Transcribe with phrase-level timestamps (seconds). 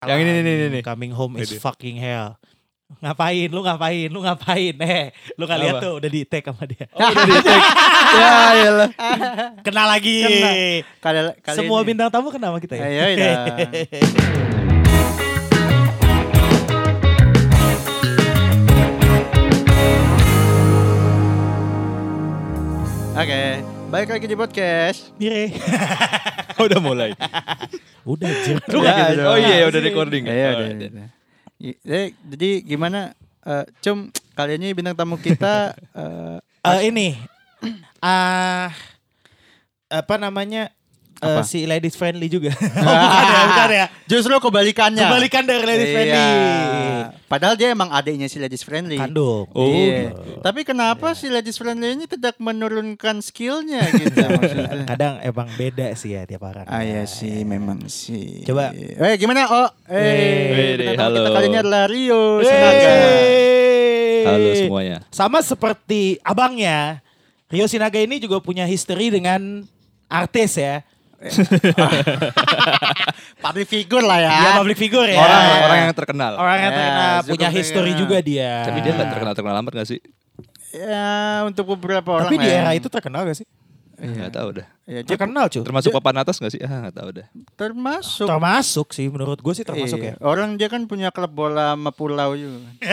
[0.00, 0.80] Yang ini, ini, ini, ini.
[0.80, 2.40] Coming home is fucking hell.
[3.04, 3.52] Ngapain?
[3.52, 4.08] Lu ngapain?
[4.08, 4.72] Lu ngapain?
[4.88, 6.88] Eh, lu gak lihat tuh udah di tag sama dia.
[6.96, 7.62] Oh, udah di tag.
[8.16, 8.88] ya, iyalah.
[9.60, 10.24] Kenal lagi.
[10.24, 10.50] Kena.
[11.04, 11.92] Kali, kali Semua ini.
[11.92, 12.88] bintang tamu kenal sama kita ya.
[12.88, 13.44] Ayo, iya.
[23.20, 23.60] Oke,
[23.90, 25.10] balik lagi di podcast.
[25.18, 25.50] Mire.
[26.64, 27.10] udah mulai.
[28.06, 28.30] Udah.
[28.70, 29.22] Lu Ya, gitu?
[29.26, 30.24] Oh iya, udah recording.
[30.24, 30.88] Iya, Oh, udah, iya.
[30.88, 31.08] udah.
[31.84, 33.12] Eh, jadi gimana?
[33.42, 37.18] eh, Cum, kali ini bintang tamu kita eh, Eh, ini.
[38.00, 38.72] Ah
[39.90, 40.72] apa namanya?
[41.20, 41.44] Eh, Apa?
[41.44, 42.48] si ladies friendly juga.
[42.56, 43.86] oh, bukan ya, bukan ya.
[44.10, 45.04] justru kebalikannya.
[45.04, 45.94] Kebalikan dari ladies Iya.
[45.94, 46.24] friendly.
[47.26, 48.96] Padahal dia emang adiknya si ladies friendly.
[48.96, 49.44] Kandung.
[49.52, 50.16] Oh, Iya.
[50.16, 50.40] gitu.
[50.40, 54.88] Tapi kenapa si ladies friendly ini tidak menurunkan skillnya gitu maksudnya?
[54.88, 56.64] Kadang emang beda sih ya tiap orang.
[56.64, 58.40] Ah iya sih, memang sih.
[58.42, 58.72] Coba.
[58.72, 59.44] Eh gimana?
[59.46, 60.00] Oh, eh,
[60.72, 61.36] Wede, bintang tamu kita halo.
[61.36, 62.80] kali ini adalah Rio Sinaga.
[62.80, 64.24] Yeay.
[64.24, 64.96] Halo semuanya.
[65.10, 67.04] Sama seperti abangnya,
[67.46, 69.68] Rio Sinaga ini juga punya history dengan
[70.06, 70.80] artis ya.
[73.40, 74.30] Public figure lah ya.
[74.32, 75.18] Dia public figure ya.
[75.18, 76.32] Orang orang yang terkenal.
[76.36, 78.52] Orang yang Ya, terkenal, cukup punya history juga dia.
[78.64, 80.00] Tapi dia nggak terkenal terkenal amat nggak sih?
[80.70, 82.62] Ya, untuk beberapa orang Tapi di ya.
[82.62, 83.46] era itu terkenal gak sih?
[83.98, 84.66] Nggak tahu dah.
[84.86, 85.60] Ya, dia Terkenal cuy.
[85.60, 86.60] Termasuk papan atas nggak sih?
[86.62, 87.26] Ah nggak tahu dah.
[87.52, 88.24] termasuk.
[88.24, 90.14] Termasuk sih menurut gue sih termasuk Iya.
[90.14, 90.22] ya.
[90.22, 92.70] Orang dia kan punya klub bola sama pulau juga.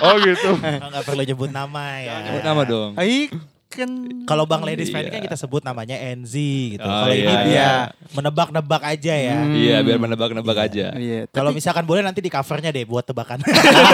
[0.00, 0.56] Oh gitu.
[0.56, 2.14] Nggak perlu nyebut nama ya.
[2.32, 2.90] Sebut nama dong.
[2.96, 3.28] Ai
[3.70, 3.86] kan
[4.26, 4.98] Kalau Bang Ladies Iya.
[4.98, 6.34] Friend kan kita sebut namanya NZ
[6.74, 6.82] gitu.
[6.82, 7.70] Oh, Kalau ini iya, biar iya.
[8.10, 9.38] menebak-nebak aja ya.
[9.38, 9.54] Hmm.
[9.54, 10.86] Iya, biar menebak-nebak aja.
[10.92, 13.38] Iya, Kalau tapi- misalkan boleh nanti di covernya deh buat tebakan.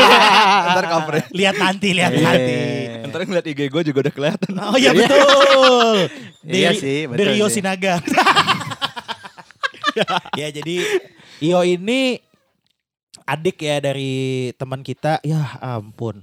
[0.73, 1.25] Ntar covernya.
[1.39, 2.25] lihat nanti, lihat Iya.
[2.25, 2.57] nanti.
[3.07, 4.51] Ntar ngeliat IG gue juga udah kelihatan.
[4.59, 5.97] Oh iya betul.
[6.47, 7.51] Iya sih, betul Dari Rio.
[7.51, 7.99] Sinaga.
[10.37, 10.77] ya jadi
[11.39, 12.17] Io ini
[13.25, 14.15] adik ya dari
[14.55, 15.21] teman kita.
[15.21, 16.23] Ya ampun.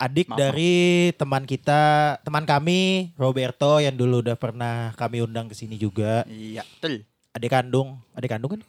[0.00, 0.40] Adik Maaf.
[0.40, 6.24] dari teman kita, teman kami Roberto yang dulu udah pernah kami undang ke sini juga.
[6.24, 7.04] Iya, betul.
[7.36, 8.62] Adik kandung, adik kandung kan?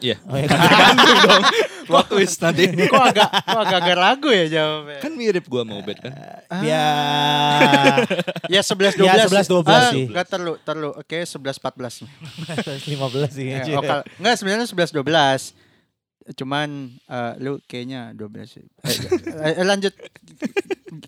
[0.00, 0.16] Iya.
[0.24, 0.58] Oh, iya kan?
[1.28, 1.44] dong.
[1.84, 2.72] Plot twist nanti.
[2.72, 4.98] kok agak kok agak agak ragu ya jawabnya?
[5.04, 6.12] Kan mirip gua sama Ubed kan.
[6.64, 6.88] Ya.
[8.48, 9.04] Ya 11 12.
[9.04, 10.04] Ya, 11, 12 ah, sih.
[10.08, 10.90] Enggak terlalu, terlalu.
[10.96, 12.08] Oke, 11 14.
[12.88, 13.46] 15 sih.
[13.52, 15.67] Ya, kal- enggak sebenarnya 11 12.
[16.30, 16.68] Cuman
[17.00, 18.64] eh, lu kayaknya 12 sih.
[18.82, 18.96] Eh,
[19.38, 19.94] eh, eh, lanjut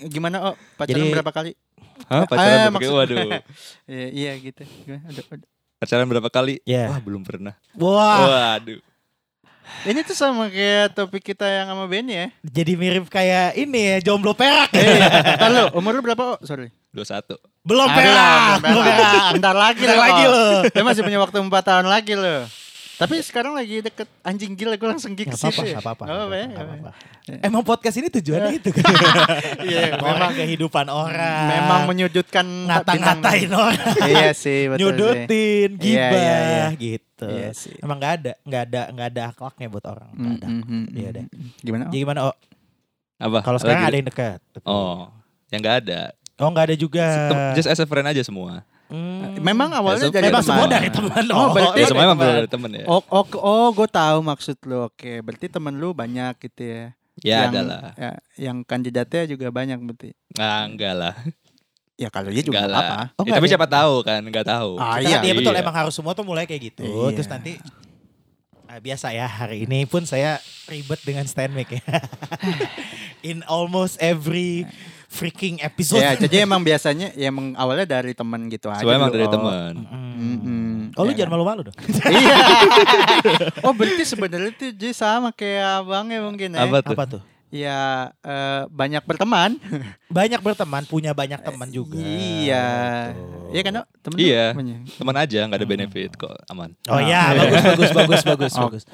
[0.06, 1.52] gimana oh pacaran Jadi- berapa kali?
[2.06, 3.14] Hah, Ah, pacaran berapa maksud- kali?
[3.14, 3.28] Waduh.
[3.90, 4.62] Iya, iya gitu.
[4.82, 5.04] Gimana?
[5.06, 5.48] Aduh, aduh.
[5.76, 6.54] Pacaran berapa kali?
[6.62, 6.88] Ya.
[6.88, 7.54] Wah, belum pernah.
[7.74, 8.80] Wah, Waduh.
[9.80, 12.26] Ini tuh sama kayak topik kita yang sama Benny ya.
[12.42, 14.66] jadi mirip kayak ini ya, jomblo perak.
[14.74, 14.98] Eh,
[15.38, 16.34] ntar lu, umur lu berapa?
[16.34, 16.74] Oh, sorry.
[16.90, 17.38] 21.
[17.62, 19.30] Belum Aduh, perak, belum perak.
[19.30, 20.46] Bentar lagi Bentar lagi lo.
[20.66, 22.50] Lu masih punya waktu 4 tahun lagi lo.
[23.00, 26.04] Tapi sekarang lagi deket anjing gila gue langsung gig Gak ke apa-apa, situ gak apa-apa.
[26.04, 26.90] Nggak apa-apa ya, nggak nggak apa-apa.
[26.92, 27.46] apa-apa.
[27.48, 28.84] Emang podcast ini tujuannya itu kan.
[29.70, 31.44] Iya, orang memang kehidupan orang.
[31.48, 33.80] memang menyudutkan ngata-ngatain orang.
[34.12, 34.84] iya sih, betul sih.
[34.84, 36.66] Nyudutin, Iya, gibah iya, iya.
[36.76, 37.26] gitu.
[37.26, 37.74] Iya sih.
[37.80, 40.10] Emang gak ada, gak ada, gak ada akhlaknya buat orang.
[40.12, 40.46] Nggak ada.
[40.46, 41.16] Mm, mm, mm, Iya mm.
[41.16, 41.24] deh.
[41.60, 41.82] Gimana?
[41.88, 42.20] Jadi gimana?
[42.22, 42.36] Oh,
[43.16, 43.38] Apa?
[43.40, 44.38] kalau sekarang ada yang dekat.
[44.52, 45.08] tapi- Oh,
[45.48, 46.00] yang nggak ada.
[46.36, 47.04] Oh, nggak ada juga.
[47.52, 48.64] Just as a friend aja semua.
[48.90, 49.38] Hmm.
[49.38, 50.50] Memang awalnya Ya, dari Memang teman.
[50.52, 51.22] semua dari teman.
[51.30, 52.34] Oh, berarti- Ya semua emang teman.
[52.34, 52.84] dari temen ya.
[52.84, 54.84] Oh, oh, oh gue tahu maksud lu.
[54.84, 56.84] Oke, berarti temen lu banyak gitu ya.
[57.16, 57.80] Ya yang, ada lah.
[57.94, 60.10] Ya, yang kandidatnya juga banyak berarti.
[60.34, 61.14] Nah, enggak lah.
[61.94, 62.96] Ya kalau dia juga Enggak apa.
[63.14, 63.52] Oh, Ya, tapi ada.
[63.52, 64.70] siapa tahu kan, enggak tahu.
[64.74, 65.20] Ah, iya.
[65.20, 65.60] kan- iya betul Iya.
[65.60, 66.82] emang harus semua tuh mulai kayak gitu.
[66.82, 67.14] Iya.
[67.14, 67.52] Terus nanti
[68.64, 71.82] ah, biasa ya hari ini pun saya ribet dengan stand mic ya.
[73.22, 74.64] In almost every
[75.10, 75.98] freaking episode.
[75.98, 78.78] Ya, jadi emang biasanya ya emang awalnya dari teman gitu aja.
[78.78, 79.32] Semua emang dari Oh.
[79.34, 79.72] teman.
[79.82, 80.08] Mm.
[80.20, 80.70] Mm-mm.
[80.94, 81.24] Oh lu Ya.
[81.26, 81.76] jangan malu-malu dong.
[82.06, 82.36] Iya.
[83.66, 86.62] oh berarti sebenarnya tuh jadi sama kayak abangnya mungkin ya.
[86.62, 86.94] Apa tuh?
[86.94, 87.22] Apa tuh?
[87.50, 87.80] Ya
[88.22, 89.58] eh, banyak berteman.
[90.10, 91.98] Banyak berteman, punya banyak teman juga.
[91.98, 93.10] Iya.
[93.10, 93.50] Betul.
[93.50, 93.72] Iya kan?
[93.74, 93.86] Dok?
[94.00, 94.46] Temen lu Iya.
[94.94, 96.70] Teman aja, enggak ada benefit kok, aman.
[96.86, 97.02] Oh Nah.
[97.02, 98.66] ya, bagus bagus bagus bagus Oh.
[98.66, 98.84] bagus.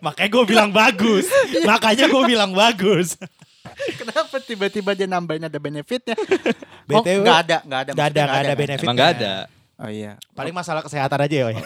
[0.00, 1.26] Makanya gue bilang bagus.
[1.62, 3.16] Makanya gue bilang bagus.
[4.00, 6.16] Kenapa tiba-tiba dia nambahin ada benefitnya?
[6.94, 7.90] oh, BTW, nggak ada, nggak ada.
[7.92, 8.60] Gak ada, maksudnya gak ada kan?
[8.60, 8.84] benefit.
[8.84, 9.34] Emang enggak ada.
[9.80, 10.12] Oh iya.
[10.36, 11.46] Paling masalah kesehatan aja ya.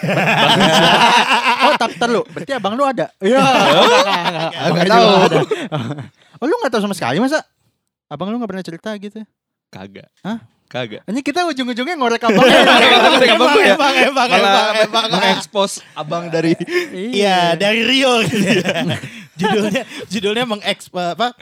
[1.65, 3.09] Oh, tapi ntar lu, berarti abang lu ada?
[3.25, 3.41] Iya.
[4.69, 5.07] Enggak tahu.
[6.39, 7.41] Oh, lu nggak tahu sama sekali masa?
[8.07, 9.25] Abang lu nggak pernah cerita gitu?
[9.73, 10.13] Kagak.
[10.21, 10.45] Hah?
[10.69, 11.09] Kagak.
[11.09, 12.45] Ini kita ujung-ujungnya ngorek abang.
[12.45, 13.75] Abang gue, abang ya.
[13.75, 15.05] emang, emang, emang, emang.
[15.09, 16.53] mengekspos abang dari
[16.93, 18.21] Iya, dari Rio
[19.35, 21.35] judulnya judulnya mengeks apa?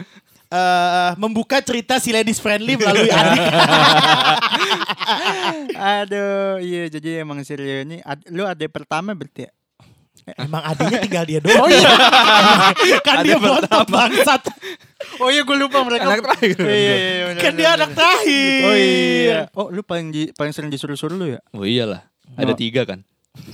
[0.53, 3.41] Eh, membuka cerita si ladies friendly melalui adik.
[5.73, 9.53] Aduh, iya jadi emang si Rio ini ad- lu ada pertama berarti ya?
[10.39, 11.57] Emang adiknya tinggal dia doang.
[11.59, 11.91] Oh iya.
[13.07, 14.43] kan dia bontot bangsat.
[15.19, 16.07] Oh iya gue lupa mereka.
[16.07, 16.57] Anak terakhir.
[16.61, 17.75] Iya, iya, iya, bener, Kan bener, dia bener.
[17.75, 18.63] anak terakhir.
[18.63, 19.39] Oh iya.
[19.53, 21.41] Oh lu paling di- paling sering disuruh-suruh lu ya?
[21.51, 22.07] Oh iyalah.
[22.33, 22.57] Ada Oh.
[22.57, 23.03] tiga kan.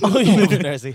[0.05, 0.93] Oh iya benar sih.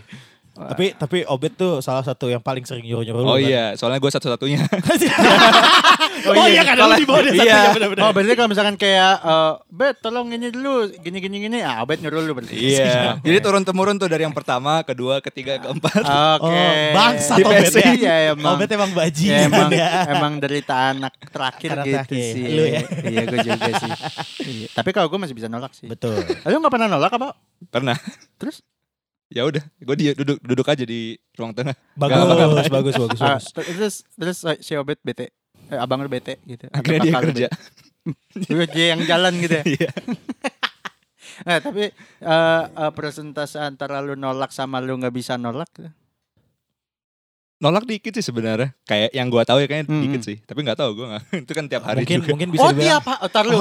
[0.55, 3.43] Tapi tapi Obet tuh salah satu yang paling sering nyuruh-nyuruh lu Oh kan?
[3.43, 4.63] iya, soalnya gue satu-satunya.
[6.31, 7.43] oh iya kan lu di bawah dia Iya.
[7.43, 8.03] satunya benar-benar.
[8.03, 11.99] Oh berarti kalau misalkan kayak eh, Bet tolong ini dulu gini gini gini ah Bet
[11.99, 12.55] nyuruh lu berarti.
[12.55, 13.19] Iya.
[13.27, 16.03] Jadi turun temurun tuh dari yang pertama, kedua, ketiga, keempat.
[16.39, 16.47] Oke.
[16.47, 17.91] Oh, bangsat Di Obet ya.
[17.93, 18.55] Iya emang.
[18.55, 19.89] Obet emang Ya, bajingan emang ya.
[20.09, 22.31] emang derita anak terakhir Anak gitu terakhir.
[22.31, 22.45] sih.
[22.47, 22.81] Lu ya?
[23.05, 23.91] Iya gue juga sih.
[24.45, 24.67] Iya.
[24.71, 25.91] Tapi kalau gue masih bisa nolak sih.
[25.91, 26.15] Betul.
[26.23, 27.35] Lu gak pernah nolak apa?
[27.69, 27.99] Pernah.
[28.39, 28.63] Terus?
[29.35, 31.75] Ya udah, gue dia duduk duduk aja di ruang tengah.
[31.99, 33.21] Bagus, Nggak bagus, bagus, bagus.
[33.51, 35.35] terus terus si Obet bete.
[35.75, 36.71] Eh, abang lu bete gitu.
[36.71, 37.49] Akhirnya dia kerja.
[38.53, 39.65] Lu dia yang jalan gitu ya.
[39.75, 39.91] Iya.
[41.43, 45.67] Nah, tapi eh eh, persentase antara lu nolak sama lu nggak bisa nolak
[47.65, 48.77] Nolak dikit sih sebenarnya.
[48.85, 50.03] Kayak yang gue tahu ya kayaknya Hmm.
[50.05, 50.37] dikit sih.
[50.39, 51.23] Tapi nggak tahu gue nggak.
[51.45, 52.29] Itu kan tiap hari Mungkin juga.
[52.31, 53.59] mungkin bisa oh dibilang tiap oh, tar lu.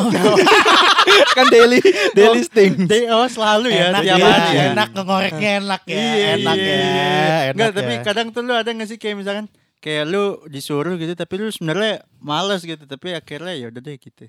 [1.32, 1.80] kan daily
[2.12, 2.74] daily sting.
[2.84, 4.64] Day- oh selalu ya enak tiap ya, hari ya.
[4.72, 7.08] enak ngegoreknya enak ya, Iya, enak iya, ya, iya.
[7.46, 7.76] enak Nggak, ya.
[7.76, 9.46] tapi kadang tuh lu ada gak sih kayak misalkan
[9.80, 14.28] kayak lu disuruh gitu tapi lu sebenarnya males gitu tapi akhirnya ya udah deh gitu.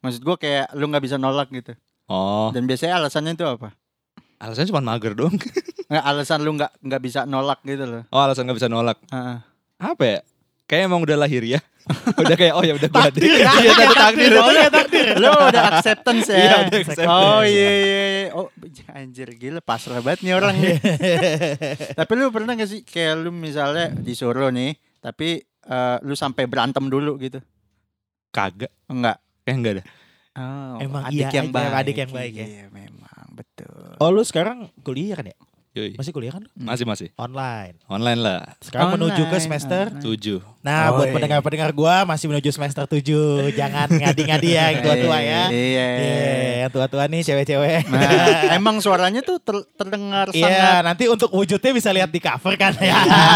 [0.00, 1.72] Maksud gua kayak lu nggak bisa nolak gitu.
[2.04, 3.72] Oh, Dan biasanya alasannya itu apa?
[4.44, 5.34] Alasannya cuma mager dong.
[5.90, 8.02] Nggak, alasan lu nggak nggak bisa nolak gitu loh.
[8.08, 8.96] Oh, alasan nggak bisa nolak.
[9.12, 9.36] Heeh.
[9.76, 10.18] Apa ya?
[10.64, 11.60] Kayak emang udah lahir ya.
[12.24, 13.12] udah kayak oh ya udah gue ada.
[13.12, 14.32] Takdir, Iya, ada takdir.
[14.32, 15.06] Oh, iya, takdir.
[15.20, 16.36] lu udah acceptance ya.
[16.40, 17.12] Iya, udah acceptance.
[17.12, 18.04] Oh iya iya.
[18.08, 18.28] iya.
[18.32, 18.48] Oh
[18.96, 20.76] anjir gila pasrah banget nih orang nih.
[21.92, 24.72] tapi lu pernah gak sih kayak lu misalnya disuruh nih,
[25.04, 27.44] tapi eh, lu sampai berantem dulu gitu?
[28.32, 28.72] Kagak.
[28.88, 29.20] Enggak.
[29.44, 29.84] Kayak enggak ada.
[30.34, 31.72] Oh, Emang adik iya yang aja, baik.
[31.78, 32.46] adik yang baik ya.
[32.48, 33.23] Iya, memang.
[33.96, 35.36] Oh lu sekarang kuliah kan ya?
[35.74, 35.98] Yoi.
[35.98, 36.38] Masih kuliah kan?
[36.38, 36.50] lu?
[36.54, 37.10] Masih masih.
[37.18, 37.74] Online.
[37.84, 38.40] Online lah.
[38.62, 39.84] Sekarang menuju ke Online, semester.
[39.90, 40.06] online.
[40.06, 40.38] Tujuh.
[40.62, 41.14] Nah, Oh, buat iya.
[41.18, 43.50] pendengar-pendengar gua masih menuju semester 7.
[43.50, 45.42] Jangan ngadi-ngadi ya yang tua-tua ya.
[45.50, 45.88] Iya.
[45.98, 46.22] Iya,
[46.62, 47.90] yang tua-tua nih cewek-cewek.
[47.90, 48.06] Nah,
[48.56, 52.70] emang suaranya tuh ter- terdengar Iya, sangat nanti untuk wujudnya bisa lihat di cover kan
[52.78, 52.94] ya.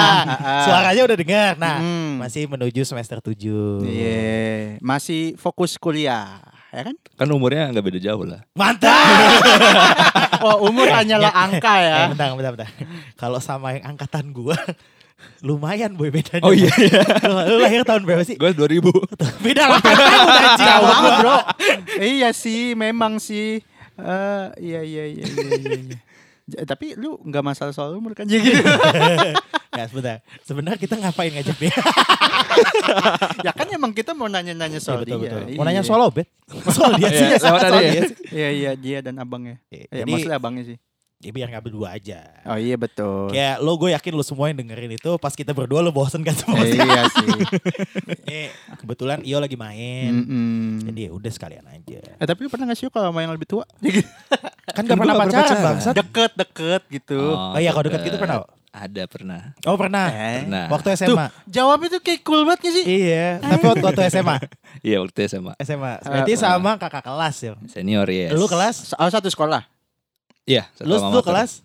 [0.70, 1.52] Suaranya udah dengar.
[1.58, 2.22] Nah, Hmm.
[2.22, 3.82] masih menuju semester 7.
[3.82, 6.38] Iya, masih fokus kuliah,
[6.70, 6.94] ya kan?
[7.18, 8.46] Kan umurnya nggak beda jauh lah.
[8.54, 9.42] Mantap.
[10.44, 11.96] Oh, umur hanyalah angka ya.
[12.04, 12.68] Eh, bentar, bentar, bentar.
[13.18, 14.54] Kalau sama yang angkatan gua
[15.46, 16.46] lumayan boy bedanya.
[16.46, 16.70] Oh iya.
[16.78, 17.02] iya.
[17.26, 18.38] Lu, lu lahir tahun berapa sih?
[18.38, 19.42] Gue 2000.
[19.42, 19.80] Beda lah.
[19.82, 21.12] Udah Jauh banget.
[21.22, 21.36] Bro.
[21.98, 23.62] iya sih, memang sih.
[23.98, 25.98] Eh, iya iya iya iya iya.
[26.48, 26.64] Iya.
[26.64, 28.62] Tapi lu nggak masalah soal umur kan jadi gitu.
[29.68, 30.16] Nggak, sebentar.
[30.42, 31.70] Sebenarnya kita ngapain ngajak dia?
[33.46, 35.24] ya kan emang kita mau nanya-nanya soal Iya, betul, dia.
[35.28, 35.42] betul.
[35.44, 35.58] Iya.
[35.60, 36.26] Mau nanya soal obet?
[36.66, 37.26] Soal dia sih.
[37.28, 37.78] Iya, Soal ya.
[37.78, 38.02] dia.
[38.32, 39.60] Iya iya dia dan abangnya.
[39.68, 40.76] Iya, Ya, Jadi, maksudnya abangnya sih.
[41.18, 42.22] Ya biar nggak berdua aja.
[42.44, 43.28] Oh iya betul.
[43.28, 46.30] Kayak lo gue yakin lo semua yang dengerin itu pas kita berdua lo bosen kan
[46.32, 46.62] semua.
[46.62, 47.28] Eh, iya sih.
[48.22, 48.40] Ini
[48.80, 50.14] kebetulan Iyo lagi main.
[50.14, 50.86] Mm-mm.
[50.86, 52.00] Jadi ya udah sekalian aja.
[52.14, 53.66] Eh, tapi lu pernah gak sih kalau sama yang lebih tua?
[54.76, 55.64] Kan gak pernah pacaran pacaran.
[55.74, 55.94] bangsat.
[55.96, 57.18] deket deket gitu.
[57.34, 58.46] Oh iya kalau deket gitu pernah.
[58.68, 59.42] Ada pernah.
[59.64, 60.06] Oh pernah.
[60.06, 60.64] Eh, Pernah.
[60.70, 61.26] Waktu SMA.
[61.46, 62.84] Jawabnya tuh kayak cool banget gak sih?
[62.86, 64.36] Iya, tapi waktu, waktu SMA.
[64.86, 65.52] Iya waktu SMA.
[65.58, 65.92] SMA.
[65.98, 67.52] Berarti Eh, sama kakak kelas ya.
[67.66, 68.30] Senior ya.
[68.30, 68.94] Lu kelas?
[68.94, 69.66] Oh satu sekolah.
[70.48, 70.64] Iya.
[70.80, 71.20] Lu motor.
[71.22, 71.60] kelas?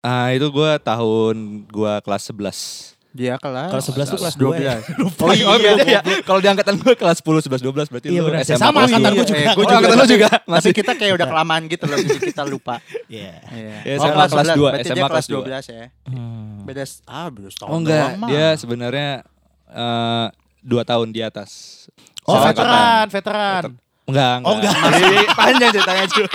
[0.00, 2.98] Ah itu gue tahun gue kelas 11.
[3.08, 3.70] Dia kelas.
[3.72, 4.76] Kelas 11 tuh kelas 2 ya.
[4.84, 5.00] 12.
[5.00, 5.22] Lupa.
[5.24, 6.00] Oh, iya, oh beda ya.
[6.22, 8.30] Kalau di angkatan gue kelas 10, 11, 12 berarti Iya, lu.
[8.36, 8.58] SMA.
[8.58, 9.16] Sama angkatan dua.
[9.16, 9.38] gua juga.
[9.40, 10.70] Eh, Oh, angkatan lu juga masih.
[10.72, 12.76] kita kayak udah kelamaan gitu loh, jadi kita lupa.
[13.08, 13.32] Iya.
[13.48, 13.76] Iya.
[13.82, 15.42] Ya, oh, kelas kelas 12, dua, berarti SMA dia kelas kelas dua.
[15.42, 15.84] 12 ya.
[16.04, 16.56] Hmm.
[16.62, 18.28] Beda ah beda setahun Oh enggak, mah.
[18.28, 19.10] dia sebenarnya
[19.66, 20.26] eh,
[20.60, 21.50] dua tahun di atas.
[22.22, 23.62] Oh, Sama veteran, veteran.
[24.04, 24.46] Enggak, enggak.
[24.46, 24.74] Oh, enggak.
[24.78, 25.06] Masih
[25.40, 26.26] panjang ceritanya cuy.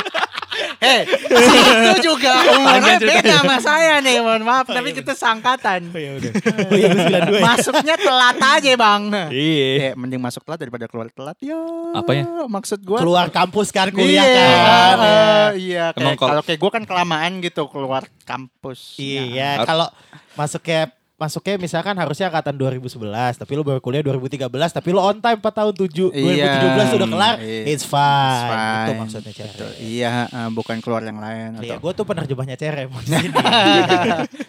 [0.83, 5.13] Hei, si itu juga umurnya beda sama saya nih, mohon maaf, Oh, tapi iya, kita
[5.13, 5.87] sangkatan.
[5.87, 6.31] Oh iya udah.
[6.35, 7.41] Oh iya gue 92 ya.
[7.41, 9.01] Masuknya telat aja, Bang.
[9.29, 9.69] Iya.
[9.79, 11.37] Eh, mending masuk telat daripada keluar telat.
[11.39, 11.55] Ya.
[11.93, 12.45] Apanya?
[12.45, 14.95] Maksud gua Keluar kampus kan kuliah iya, kan.
[14.99, 15.47] eh, Iya.
[15.55, 15.85] iya.
[15.95, 18.99] Emang Kayak kalau- kayak gua kan kelamaan gitu keluar kampus.
[18.99, 19.87] Iya, Har- kalau
[20.33, 20.91] masuknya
[21.23, 22.99] masuknya misalkan harusnya angkatan 2011,
[23.39, 27.35] tapi lu baru kuliah 2013, tapi lu on time 4 tahun 7, 2017 udah kelar,
[27.39, 27.63] Iya.
[27.71, 28.27] it's fine.
[28.27, 28.83] It's fine.
[28.83, 29.47] Itu maksudnya cere.
[29.49, 29.71] Betul.
[29.79, 31.81] Iya, eh, bukan keluar yang lain Iya, atau.
[31.81, 33.31] gue tuh penerjemahnya cere mau di sini.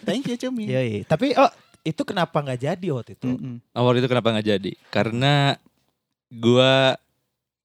[0.03, 0.67] Thank you, Cumi.
[0.67, 1.01] Iya, iya.
[1.03, 1.47] Tapi oh
[1.81, 3.25] itu kenapa nggak jadi waktu itu?
[3.25, 3.61] Mm-mm.
[3.71, 4.71] Awal itu kenapa nggak jadi?
[4.89, 5.55] Karena
[6.27, 6.97] gua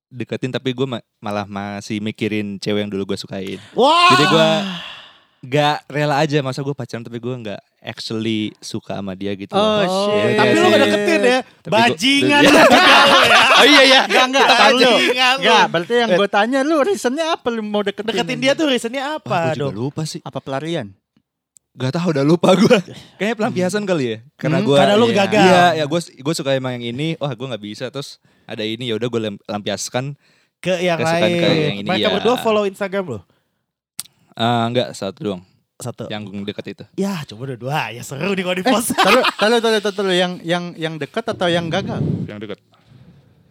[0.06, 0.86] deketin tapi gue
[1.16, 3.62] malah masih mikirin cewek yang dulu gue sukain.
[3.72, 4.10] Wah.
[4.10, 4.48] Jadi gua
[5.40, 9.50] nggak rela aja masa gue pacaran tapi gue nggak actually suka sama dia gitu.
[9.50, 9.88] Oh, loh.
[10.06, 10.36] shit.
[10.36, 11.38] tapi lu gak deketin ya.
[11.58, 12.50] Tapi Bajingan Iya.
[12.52, 13.40] lu juga lu ya.
[13.50, 14.00] Oh iya iya.
[14.04, 14.80] Enggak, enggak, Kita tahan lu.
[14.86, 15.40] bajingan lu.
[15.40, 18.06] Enggak, berarti yang gue tanya lu reasonnya apa lu mau deketin?
[18.06, 19.72] Deketin dia tuh reasonnya Wah, apa gue juga dong?
[19.80, 20.20] lupa sih.
[20.20, 20.92] apa pelarian?
[21.72, 22.76] Gak tahu udah lupa gue.
[23.16, 24.16] Kayaknya pelampiasan kali ya.
[24.36, 25.16] Karena Hmm, gue karena lu iya.
[25.18, 25.40] gagal.
[25.42, 27.16] Iya, ya gue gue suka emang yang ini.
[27.16, 27.88] Wah, gue nggak bisa.
[27.88, 30.20] Terus ada ini ya udah gue lampiaskan.
[30.58, 31.40] ke yang lain.
[31.40, 32.12] ke yang ini, Mereka ya.
[32.12, 33.20] berdua follow Instagram lo.
[34.32, 35.42] Ah, enggak satu doang
[35.76, 36.04] Satu.
[36.06, 36.84] yang deket itu.
[36.94, 37.88] Ya, coba dua-dua.
[37.90, 38.92] Ya seru nih kalau di post.
[38.92, 42.00] Tahu tahu tahu tahu tahu yang yang yang dekat atau yang gagal?
[42.24, 42.60] Yang deket.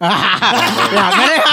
[0.00, 1.44] ya kan ya.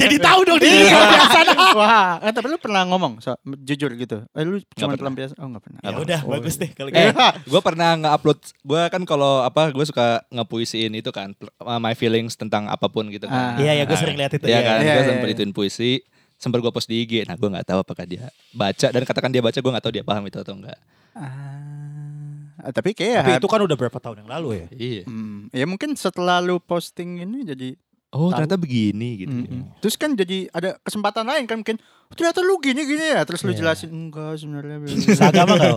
[0.00, 0.72] Jadi tahu dong dia.
[0.72, 0.96] Iya.
[0.96, 1.46] kebiasaan.
[1.76, 4.24] Wah, eh, tapi lu pernah ngomong so, jujur gitu.
[4.32, 5.36] Eh lu cuma pelampiasan.
[5.36, 5.80] Oh, enggak pernah.
[5.84, 6.32] Ya udah, Oh.
[6.32, 7.20] bagus deh kalau Eh, gitu.
[7.52, 8.38] gue pernah nge-upload.
[8.64, 13.12] Gue kan kalau apa, gue suka ngepuisiin itu kan, uh, my feelings tentang apa pun
[13.12, 13.56] gitu kan.
[13.56, 13.60] Ah.
[13.60, 14.44] Iya, ya gue Nah, sering lihat itu.
[14.44, 15.34] Iya Iya, kan, iya, gue sempat iya.
[15.36, 15.92] ituin puisi.
[16.42, 17.22] Sempat gue post di IG.
[17.22, 20.02] Nah, gue nggak tahu apakah dia baca dan katakan dia baca, gue nggak tahu dia
[20.02, 20.74] paham itu atau enggak.
[21.14, 24.66] Ah, tapi kayak Tapi itu kan udah berapa tahun yang lalu ya.
[24.72, 25.02] Iya.
[25.06, 27.68] Hmm, ya mungkin setelah lu posting ini jadi
[28.12, 28.44] Oh, Tahu.
[28.44, 29.32] ternyata begini gitu.
[29.32, 29.72] Mm-mm.
[29.80, 33.40] Terus kan jadi ada kesempatan lain kan mungkin "Oh, ternyata lu gini gini ya terus
[33.40, 33.64] lu Iya.
[33.64, 34.84] jelasin enggak sebenarnya.
[35.16, 35.76] Seagama gak?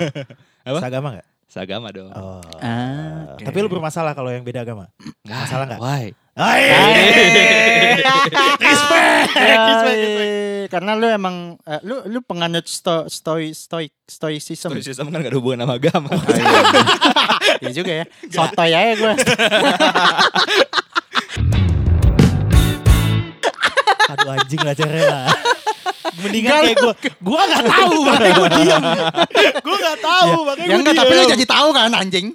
[0.68, 0.80] Apa?
[0.84, 1.28] Seagama gak?
[1.48, 2.12] Seagama dong.
[2.12, 2.44] Oh.
[2.60, 3.48] Ah, oke.
[3.48, 4.92] Tapi lu bermasalah kalau yang beda agama?
[5.24, 5.80] Masalah nggak?
[5.80, 6.12] Why?
[6.36, 8.04] Respect.
[8.60, 9.60] Respect,
[10.68, 14.72] Karena lu emang eh, lu lu penganut sto, stoi stoik stoicism.
[14.72, 16.10] Stoicism kan gak ada hubungan sama agama.
[16.10, 16.62] Oh, iya.
[17.62, 18.06] Iya juga ya.
[18.28, 19.14] Sotoy aja gue.
[24.06, 25.28] Aduh anjing lah lah.
[26.16, 28.84] Mendingan kayak gue, gue gak tahu makanya gue diam.
[29.60, 31.02] gue gak tahu makanya Ya gue enggak, diam.
[31.04, 32.28] tapi lu jadi tahu kan anjing.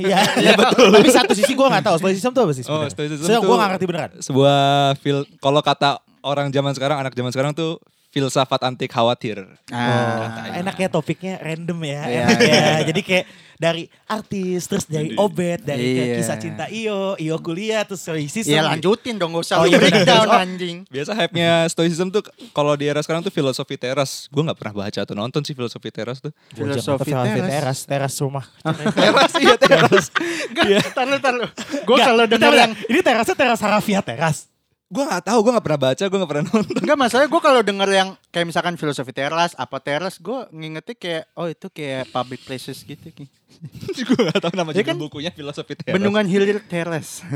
[0.00, 0.88] Iya, iya betul.
[0.94, 2.92] Tapi satu sisi gue gak tahu stoicism tuh apa sih Oh, sebenarnya?
[2.94, 4.10] stoicism tuh- gue gak ngerti beneran.
[4.22, 4.58] Sebuah
[4.96, 9.44] fil kalau kata orang zaman sekarang, anak zaman sekarang tuh filsafat anti khawatir.
[9.68, 10.48] Ah.
[10.48, 12.00] Oh, enaknya topiknya random ya.
[12.02, 12.48] Iya, enak ya.
[12.48, 12.80] iya.
[12.88, 13.24] Jadi kayak
[13.56, 16.16] dari artis, terus dari obet, dari kayak Iya.
[16.16, 18.48] kisah cinta Iyo, Iyo kuliah, terus stoicism.
[18.48, 20.40] Iya lanjutin dong gak usah Oh, iya, breakdown Oh.
[20.40, 20.88] anjing.
[20.88, 22.24] Biasa hype-nya stoicism tuh
[22.56, 24.32] kalau di era sekarang tuh filosofi teras.
[24.32, 26.32] Gue nggak pernah baca atau nonton sih filosofi teras tuh.
[26.56, 27.28] Filosofi teras.
[27.28, 27.52] teras.
[27.52, 28.48] teras, teras rumah.
[28.96, 30.08] teras iya teras.
[30.66, 31.44] Iya, tar lu tar lu.
[31.84, 34.48] Gue kalau denger yang ini terasnya teras Harafia teras.
[34.86, 36.76] Gue nggak tahu, gue nggak pernah baca, gue nggak pernah nonton.
[36.78, 41.24] Enggak masalah gue kalau denger yang kayak misalkan filosofi teras apa teras gue ngingetnya kayak
[41.34, 43.26] oh itu kayak public places gitu Ki.
[44.06, 44.96] gue nggak tahu nama Ya judul kan?
[44.96, 45.90] bukunya filosofi teras.
[45.92, 47.22] Bendungan hilir teras.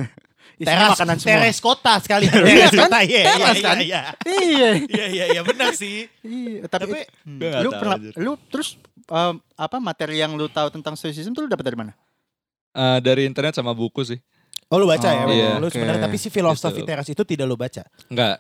[0.61, 1.41] Teras, makanan semua.
[1.41, 2.29] teres kota sekali.
[2.29, 2.81] Iya Teres kan?
[2.85, 3.77] kota, iya, Teras iya, kan?
[3.79, 4.71] iya, Iya.
[4.77, 6.05] iya, iya, iya, benar sih.
[6.21, 7.65] Iya, tapi, Tapi- Hmm.
[7.65, 11.65] Lu pernah lu terus em, apa materi yang lu tahu tentang stoicism tuh lu dapat
[11.65, 11.93] dari mana?
[12.71, 14.21] Eh, dari internet sama buku sih.
[14.71, 15.23] Oh lu baca ya?
[15.23, 15.51] Oh, iya.
[15.59, 16.07] Lu sebenarnya Oke.
[16.07, 16.87] tapi si filosofi Gitu.
[16.87, 17.83] teras itu tidak lu baca.
[18.07, 18.39] Enggak.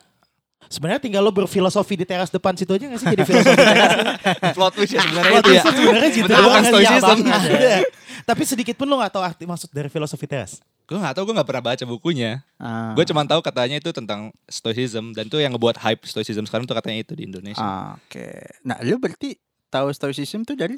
[0.64, 3.90] Sebenarnya tinggal lu berfilosofi di teras depan situ aja gak sih jadi filosofi teras?
[4.56, 5.62] Plot twist ya sebenarnya itu ya.
[5.66, 7.16] sebenarnya gitu doang kan, stoicism.
[7.50, 7.78] iya.
[8.22, 10.62] Tapi sedikit pun lu gak tahu arti maksud dari filosofi teras.
[10.87, 12.42] Gue nggak tahu, gue nggak pernah baca bukunya.
[12.58, 12.90] Ah.
[12.94, 16.75] Gue cuma tahu katanya itu tentang stoicism dan itu yang ngebuat hype stoicism sekarang tuh
[16.75, 17.62] katanya itu di Indonesia.
[17.62, 18.26] Ah, Oke.
[18.62, 20.75] Nah, lu berarti tahu stoicism tuh dari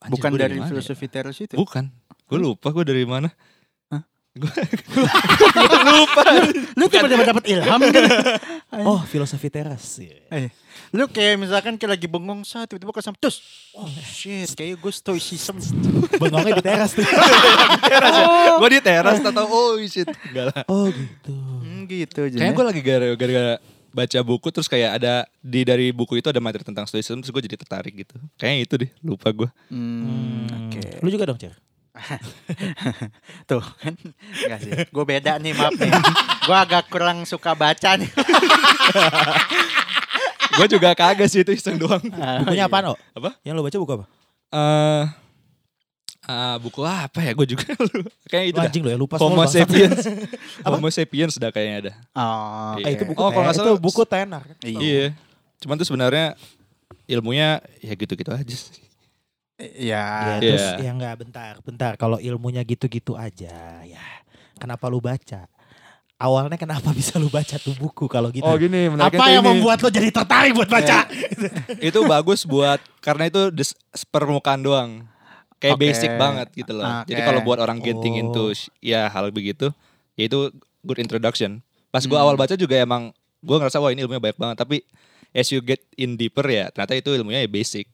[0.00, 0.72] Anjir, bukan dari mana ya?
[0.72, 1.52] filosofi teras itu?
[1.54, 1.92] Bukan.
[2.24, 3.28] Gue lupa gue dari mana.
[5.88, 6.22] Lupa.
[6.74, 8.10] Lu tiba-tiba dapat ilham gitu.
[8.68, 9.96] Oh filosofi teras.
[10.28, 10.52] Eh,
[10.92, 13.40] lu kayak misalkan kayak lagi bengong saat tiba-tiba kesam terus.
[13.72, 15.56] Oh shit, kayak gue stoicism.
[16.20, 17.00] Bengongnya di teras tuh.
[17.90, 18.26] teras ya.
[18.60, 20.04] Gue di teras atau oh shit.
[20.28, 20.62] Enggak lah.
[20.68, 21.32] Oh gitu.
[21.32, 22.36] Hmm, gitu aja.
[22.36, 23.54] Kayaknya gue lagi gara- gara-gara
[23.88, 27.42] baca buku terus kayak ada di dari buku itu ada materi tentang stoicism terus gue
[27.42, 28.20] jadi tertarik gitu.
[28.36, 29.48] Kayaknya itu deh, lupa gue.
[29.72, 31.00] Hmm, oke.
[31.00, 31.56] Lu juga dong, Cer?
[33.48, 33.94] Tuh kan
[34.38, 35.90] Enggak sih Gue beda nih maaf nih
[36.42, 38.08] Gue agak kurang suka baca nih
[40.58, 42.02] gue juga kagak sih itu iseng doang.
[42.42, 42.98] Bukunya apaan, Oh?
[43.14, 43.36] Apa?
[43.42, 44.06] Yang lu baca buku apa?
[44.48, 45.04] Eh
[46.26, 47.30] ah, buku apa ya?
[47.30, 47.62] Gue juga
[48.32, 50.02] kayak itu anjing lu ya lupa Homo sapiens.
[50.66, 51.92] Homo sapiens dah kayaknya ada.
[52.12, 52.84] Oh, Iya.
[52.84, 54.56] Eh, itu buku Oh, kalau nggak itu salah- buku tenar kan?
[54.60, 54.78] Iya.
[54.80, 55.06] Iya.
[55.62, 56.34] Cuman tuh sebenarnya
[57.06, 58.82] ilmunya ya gitu-gitu aja sih.
[59.58, 60.40] Iya Ya, Iya.
[60.40, 61.92] terus ya enggak bentar, bentar.
[61.98, 64.02] Kalau ilmunya gitu-gitu aja, ya.
[64.54, 65.50] Kenapa lu baca?
[66.18, 68.46] Awalnya kenapa bisa lu baca tuh buku kalau gitu?
[68.54, 71.06] gini, Apa yang membuat lo jadi tertarik buat baca?
[71.78, 73.74] itu bagus buat karena itu des,
[74.08, 74.90] permukaan doang.
[75.58, 75.82] Kayak Oke.
[75.90, 76.86] basic banget gitu loh.
[77.02, 77.10] Oke.
[77.10, 78.22] Jadi kalau buat orang getting Oh.
[78.22, 78.44] into
[78.78, 79.74] ya hal begitu,
[80.14, 80.54] ya itu
[80.86, 81.58] good introduction.
[81.90, 82.30] Pas gua Hmm.
[82.30, 83.10] awal baca juga emang
[83.42, 84.76] gua ngerasa wah ini ilmunya banyak banget, tapi
[85.34, 87.90] as you get in deeper ya ternyata itu ilmunya ya basic.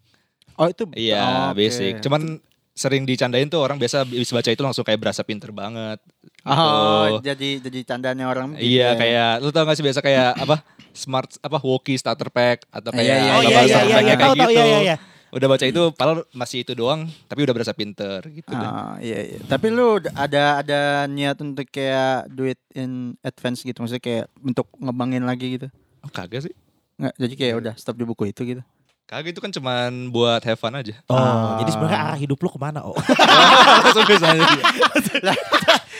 [0.54, 1.56] Oh itu Iya, oke.
[1.56, 1.98] basic.
[2.00, 2.38] Cuman
[2.70, 6.02] sering dicandain tuh orang biasa bisa baca itu langsung kayak berasa pinter banget.
[6.44, 7.24] Oh Gitu.
[7.24, 8.98] jadi jadi candanya orang gitu Iya ya.
[8.98, 10.56] kayak lu tau gak sih biasa kayak apa
[10.90, 14.00] smart apa walkie starter pack atau kayak Oh iya, iya iya iya, iya, iya.
[14.04, 14.16] iya.
[14.16, 14.96] tahu tahu iya iya iya.
[15.30, 18.50] Udah baca itu padahal masih itu doang tapi udah berasa pinter gitu.
[18.50, 19.38] Ah, iya, iya.
[19.44, 24.66] Tapi lu ada ada niat untuk kayak do it in advance gitu maksudnya kayak untuk
[24.76, 25.66] ngebangin lagi gitu.
[26.02, 26.54] Oh, kagak sih.
[26.94, 28.62] Nggak, jadi kayak udah stop di buku itu gitu.
[29.04, 30.96] Kagak itu kan cuman buat have fun aja.
[31.06, 31.60] Oh, Ah.
[31.60, 32.80] jadi sebenarnya arah hidup lu ke mana?
[32.80, 34.44] Oh, Langsung bisa aja.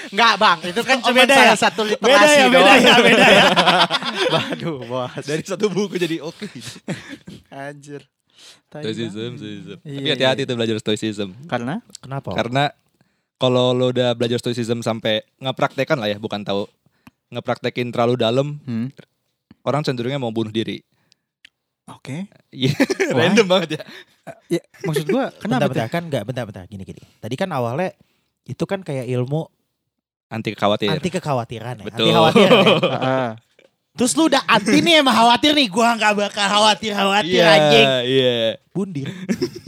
[0.07, 1.57] Enggak bang, itu kan Oh, cuma beda salah ya?
[1.59, 2.81] satu beda literasi ya, beda doang.
[2.81, 3.45] ya, beda ya.
[4.35, 6.49] Waduh bos, Dari satu buku jadi oke.
[7.51, 8.03] anjir.
[8.69, 9.79] Tai Stoicism, stoicism.
[9.81, 11.29] Iya, Tapi hati-hati tuh belajar stoicism.
[11.45, 11.81] Karena?
[11.99, 12.33] Kenapa?
[12.33, 12.73] Karena
[13.37, 16.69] kalau lo udah belajar stoicism sampai ngepraktekan lah ya, bukan tahu
[17.29, 18.89] ngepraktekin terlalu dalam, Hmm.
[19.63, 20.81] orang cenderungnya mau bunuh diri.
[21.85, 22.29] Oke.
[22.49, 22.73] Iya,
[23.19, 23.83] random banget ya.
[24.49, 27.03] Ya, maksud gua kenapa bentar, bentar, kan enggak, bentar, bentar, gini, gini.
[27.21, 27.93] Tadi kan awalnya
[28.45, 29.45] itu kan kayak ilmu
[30.33, 30.89] Anti khawatir.
[30.89, 31.85] anti kekhawatiran ya.
[31.85, 32.09] Betul.
[32.09, 32.63] Anti khawatir ya.
[33.95, 35.69] Terus lu udah anti nih emang khawatir nih.
[35.71, 37.87] Gua nggak bakal khawatir-khawatir Iya, anjing.
[38.11, 38.35] iya.
[38.75, 39.07] Bundir.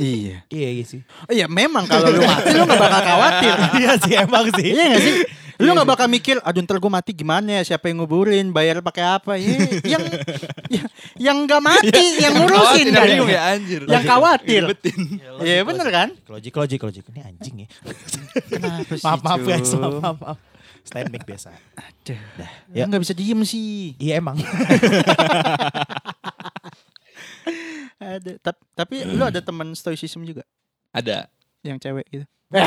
[0.00, 0.37] iya.
[0.50, 1.00] Iya, iya sih.
[1.28, 3.54] Oh, Iya memang kalau lu mati lu gak bakal khawatir.
[3.78, 4.75] iya sih emang sih.
[4.75, 5.14] Iya gak sih?
[5.56, 5.90] Lu Iya gak sih.
[5.90, 9.32] bakal mikir, aduh ntar gue mati gimana ya, siapa yang nguburin, bayar pakai apa.
[9.40, 9.56] Iya,
[9.88, 10.02] yang
[10.68, 10.86] yang
[11.16, 13.26] yang gak mati, yang ngurusin Khawatir, kan.
[13.26, 13.80] ya anjir.
[13.84, 14.62] Yang khawatir.
[15.40, 16.08] Iya bener kan?
[16.26, 17.04] Logik, logik, logik.
[17.08, 17.68] Ini anjing ya.
[18.46, 19.02] Kenapa sih?
[19.02, 19.70] maaf, maaf guys.
[19.72, 20.38] Maaf, maaf, maaf.
[20.82, 21.50] Stand mic biasa.
[21.75, 22.20] Aduh.
[22.36, 22.50] Dah.
[22.70, 22.84] Ya Ya.
[22.86, 23.96] gak bisa diem sih.
[23.96, 24.36] Iya emang.
[27.96, 28.36] Ada.
[28.38, 30.44] Ta- Tapi lu ada teman stoicism juga
[30.90, 31.26] Ada.
[31.62, 32.26] yang cewek gitu.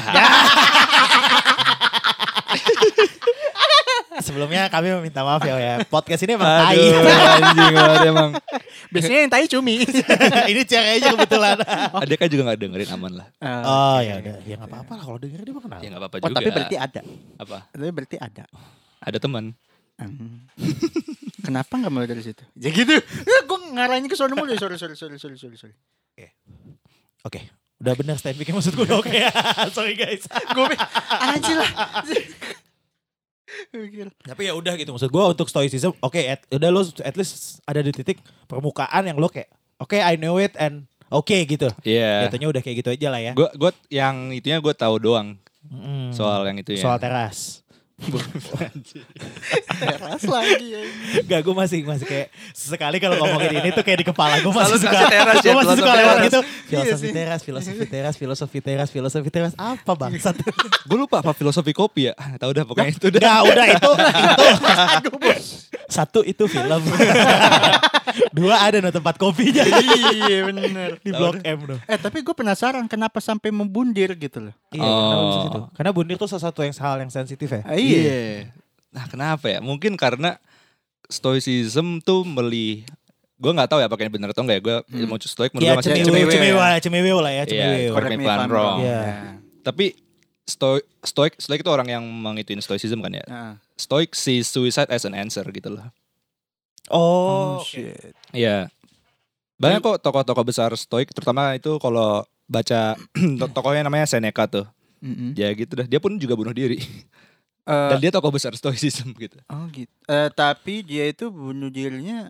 [4.25, 5.74] Sebelumnya kami meminta maaf ya, ya.
[5.88, 6.75] Podcast ini emang tai.
[6.75, 8.30] Anjing banget emang.
[8.92, 9.86] Biasanya yang tai cumi.
[10.51, 11.56] ini ceweknya kebetulan.
[12.04, 13.28] Ada kan juga gak dengerin aman lah.
[13.63, 15.80] Oh ya udah, ya nggak apa-apa lah kalau denger dia mah kenal.
[15.80, 16.38] Ya gak apa-apa Oh, juga.
[16.42, 17.01] tapi berarti ada.
[17.39, 17.58] apa?
[17.72, 18.44] Tapi berarti ada.
[19.00, 19.46] Ada teman.
[20.00, 20.48] Hmm.
[21.44, 22.44] Kenapa nggak mulai dari situ?
[22.60, 22.96] Ya gitu.
[23.48, 24.51] Gue ngarahin ke sono mulu.
[24.60, 25.75] Sorry, sorry, sorry, sorry, sorry, sorry.
[27.28, 29.19] Oke, udah bener stand mic maksud gue udah oke.
[29.75, 30.27] Sorry guys.
[30.51, 30.67] Gue
[31.17, 31.71] anjir lah.
[34.21, 37.81] Tapi ya udah gitu maksud gue untuk stoicism, oke, at, udah lo at least ada
[37.81, 41.67] di titik permukaan yang lo kayak, oke, I know it and oke gitu.
[41.81, 42.29] Iya.
[42.29, 43.33] Jatuhnya udah kayak gitu aja lah ya.
[43.33, 46.15] Gue gue yang itunya gue tahu doang Mm.
[46.15, 46.81] soal yang itu ya.
[46.81, 47.62] soal teras.
[49.79, 50.81] Teras lagi ya.
[51.24, 54.75] Gak, gue masih masih kayak sekali kalau ngomongin ini tuh kayak di kepala gue masih
[54.75, 56.25] Selalu suka, teras ya, gue masih suka lewat teras.
[56.25, 56.40] gitu.
[56.40, 57.12] Iya Filosofi sih.
[57.12, 60.35] teras, filosofi teras, filosofi teras, filosofi teras apa bangsat?
[60.85, 62.14] gue lupa apa filosofi kopi ya.
[62.35, 63.20] Tahu dah pokoknya itu dah.
[63.20, 63.92] Gak, udah itu,
[64.96, 65.12] itu
[65.90, 66.81] satu itu film,
[68.29, 71.01] dua ada no tempat kopinya iya bener.
[71.01, 71.79] di Blok M tuh.
[71.85, 74.53] Eh tapi gue penasaran kenapa sampai membundir gitu loh.
[74.70, 75.44] Iya, kenapa bisa Oh.
[75.44, 75.59] situ?
[75.74, 77.62] Karena bundir tuh salah satu yang hal yang sensitif ya.
[77.66, 78.22] Ah, iya.
[78.90, 79.60] Nah kenapa ya?
[79.60, 80.38] Mungkin karena
[81.06, 82.86] stoicism tuh meli
[83.36, 85.00] gue nggak tahu ya apakah ini benar atau enggak ya gue Hmm.
[85.02, 86.60] ilmu stoik menurut Iya, gue cemewe, cemewe, cemewe, ya.
[86.60, 87.82] lah, cemewe lah ya, cemewe.
[87.90, 88.78] correct me if I'm wrong.
[88.80, 89.02] Iya.
[89.60, 89.86] tapi
[90.44, 93.54] stoik stoik stoik itu orang yang mengituin stoicism kan ya Nah.
[93.74, 95.88] stoik see suicide as an answer gitu loh
[96.90, 98.18] Oh, Oh, shit.
[98.32, 98.68] Iya
[99.56, 102.96] banyak kok tokoh-tokoh besar stoik terutama itu kalau baca
[103.40, 104.66] to- tokohnya namanya Seneca tuh
[105.00, 105.32] Mm-mm.
[105.34, 106.80] ya gitu dah dia pun juga bunuh diri
[107.70, 109.94] Eh, dan dia tokoh besar stoicism gitu Oh gitu.
[110.10, 112.25] Eh, tapi dia itu bunuh dirinya.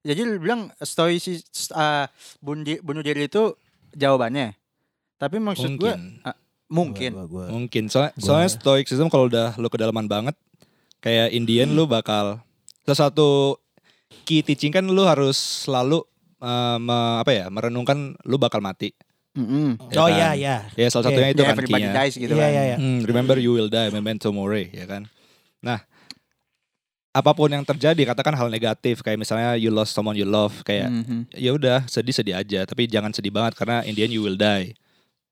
[0.00, 1.44] Jadi lu bilang stoicis
[1.76, 2.08] uh,
[2.40, 3.52] bunuh, bunuh diri itu
[3.92, 4.56] jawabannya.
[5.20, 6.32] Tapi maksud gue mungkin
[6.68, 7.10] mungkin.
[7.12, 10.32] Gua- gua- gua- mungkin soalnya, Gua- soalnya stoicism kalau udah lu kedalaman banget
[10.98, 12.40] kayak Indian lu bakal
[12.88, 13.60] satu
[14.24, 15.36] key teaching kan lu harus
[15.68, 16.00] selalu
[16.40, 18.96] eh, me- apa ya merenungkan lu bakal mati
[19.38, 19.68] Mm-mm.
[19.88, 20.12] Ya Oh kan?
[20.12, 20.56] iya, iya.
[20.68, 21.14] ya salah Oke.
[21.14, 21.94] satunya itu Ya, kan everybody key-nya.
[22.00, 22.50] dies gitu Iya, kan.
[22.50, 22.76] iya, iya.
[22.76, 25.06] Hmm, remember you will die, memento mori, ya kan.
[25.60, 25.78] Nah,
[27.10, 30.86] apa pun yang terjadi, katakan hal negatif, kayak misalnya you lost someone you love, kayak
[30.86, 31.30] Mhm.
[31.32, 34.36] ya udah sedih sedih aja, tapi jangan sedih banget karena in the end you will
[34.36, 34.74] die.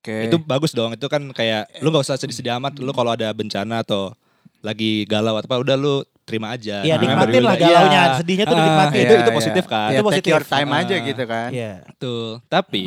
[0.00, 0.26] Oke.
[0.26, 3.26] Itu bagus dong, itu kan kayak lu gak usah sedih sedih amat, lu kalau ada
[3.30, 4.14] bencana atau
[4.60, 6.82] lagi galau atau apa, udah lu terima aja.
[6.82, 8.14] Iya, Remember nikmatin lah galaunya, Iya.
[8.16, 8.98] sedihnya tuh Ah, dinikmatin.
[8.98, 9.36] itu Iya, itu iya.
[9.36, 9.78] positif kan.
[9.84, 10.30] Ya, Itu take positif.
[10.32, 10.80] your time Ah.
[10.80, 11.48] aja gitu kan.
[11.50, 11.72] Iya.
[11.86, 12.28] Betul.
[12.48, 12.86] Tapi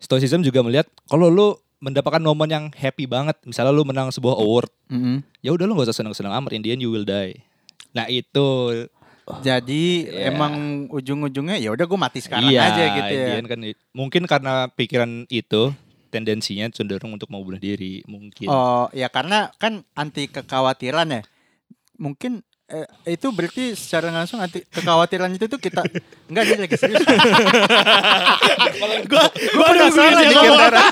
[0.00, 1.48] Stoicism juga melihat kalau lu
[1.80, 5.24] mendapatkan momen yang happy banget, misalnya lu menang sebuah award, Mm-mm.
[5.40, 7.40] ya udah lu gak usah senang-senang amat, in the end you will die.
[7.96, 8.48] Nah itu
[9.46, 10.34] Jadi Iya.
[10.34, 13.38] emang ujung-ujungnya ya udah gue mati sekarang iya, aja gitu ya.
[13.38, 13.62] end kan
[13.94, 15.70] mungkin karena pikiran itu
[16.10, 18.50] tendensinya cenderung untuk mau bunuh diri mungkin.
[18.50, 21.22] Oh ya karena kan anti kekhawatiran ya.
[21.94, 25.82] Mungkin eh, itu berarti secara langsung anti kekhawatiran itu tuh kita
[26.30, 27.02] enggak dia lagi serius.
[29.10, 30.82] Gua gua penasaran ya ngomong apa.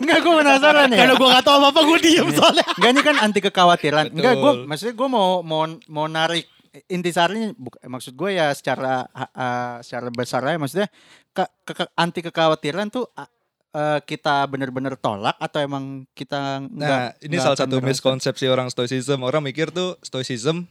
[0.00, 0.98] Enggak gue penasaran ya.
[1.04, 2.64] Karena gua gak tahu apa-apa gua diem soalnya.
[2.80, 4.06] Enggak ini kan anti kekhawatiran.
[4.10, 4.56] Enggak Betul.
[4.66, 6.48] maksudnya gue mau mau mau narik
[6.88, 7.52] intisarinya
[7.84, 10.88] maksud gue ya secara ah, secara besar aja maksudnya
[11.36, 13.28] ke, ke- anti kekhawatiran tuh ah,
[13.76, 18.72] eh, kita bener-bener tolak atau emang kita Nah, enggak ini enggak salah satu miskonsepsi orang
[18.72, 19.20] stoicism.
[19.20, 20.64] Orang mikir tuh stoicism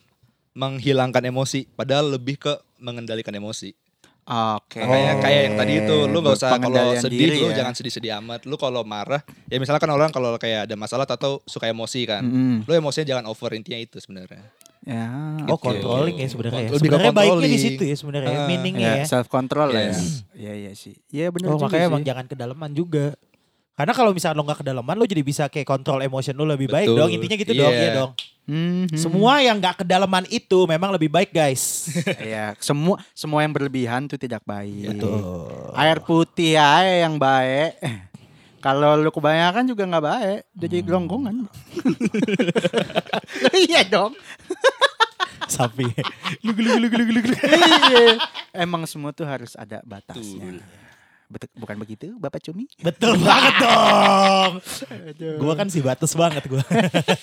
[0.53, 3.71] menghilangkan emosi, padahal lebih ke mengendalikan emosi.
[4.21, 4.77] Oke.
[4.77, 7.63] Makanya kayak yang tadi itu lu nggak usah kalau sedih diri lu ya.
[7.65, 8.45] jangan sedih-sedih amat.
[8.45, 12.21] Lu kalau marah ya misalkan orang kalau kayak ada masalah atau suka emosi kan.
[12.21, 12.63] Mm-mm.
[12.63, 14.45] Lu emosinya jangan over intinya itu sebenarnya.
[14.81, 15.09] Ya.
[15.49, 15.73] Oh Oke.
[15.73, 16.61] controlling ya sebenarnya.
[16.63, 16.69] ya.
[16.77, 18.29] Sebenarnya baiknya di situ ya sebenarnya.
[18.29, 18.37] ya.
[18.37, 18.47] Ah.
[18.47, 19.05] Meaningnya Ya, ya.
[19.09, 19.93] self control lah ya.
[19.93, 20.01] Yes.
[20.37, 20.95] Iya iya sih.
[21.09, 21.91] Iya benar Oh juga makanya sih.
[21.91, 23.05] emang jangan kedalaman juga.
[23.81, 26.85] Karena kalau misalnya lo gak kedalaman lo jadi bisa kayak kontrol emotion lo lebih baik
[26.85, 26.99] Betul.
[27.01, 27.09] dong.
[27.09, 27.81] Intinya gitu dong, Iya.
[27.81, 28.11] iya dong.
[28.45, 28.93] Mhm.
[28.93, 31.89] Semua yang gak kedalaman itu memang lebih baik guys.
[32.21, 34.93] Iya, semua semua yang berlebihan itu tidak baik.
[34.93, 35.17] Betul.
[35.73, 37.81] Air putih aja yang baik.
[38.61, 40.85] Kalau lu kebanyakan juga nggak baik, jadi Hmm.
[40.85, 41.35] gelonggongan.
[43.65, 44.13] iya dong.
[45.49, 45.89] Sapi.
[46.45, 46.53] Lu.
[46.53, 48.21] Iya.
[48.53, 50.61] Emang semua tuh harus ada batasnya.
[51.31, 52.67] Betul, bukan begitu, Bapak Cumi?
[52.83, 54.51] Betul banget dong.
[55.39, 56.59] Gua kan si batas banget gua.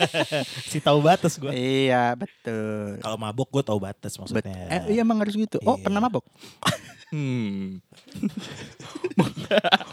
[0.73, 1.53] si tahu batas gua.
[1.53, 2.97] Iya, betul.
[3.05, 4.64] Kalau mabuk gua tahu batas Bet maksudnya.
[4.73, 5.61] eh, iya emang harus gitu.
[5.61, 5.85] Oh, Iya.
[5.85, 6.25] pernah mabok?
[7.09, 7.81] Hmm.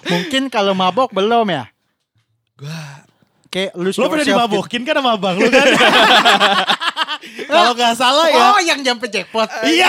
[0.03, 1.63] Mungkin kalau mabok belum ya?
[2.59, 3.07] Gua
[3.47, 5.63] Kayak lu Lo show pernah dimabokin kan sama abang lu kan?
[7.47, 8.35] Kalau nggak salah gitu.
[8.35, 8.51] ya.
[8.51, 9.47] Oh, yang nyampe jackpot.
[9.63, 9.87] Iya.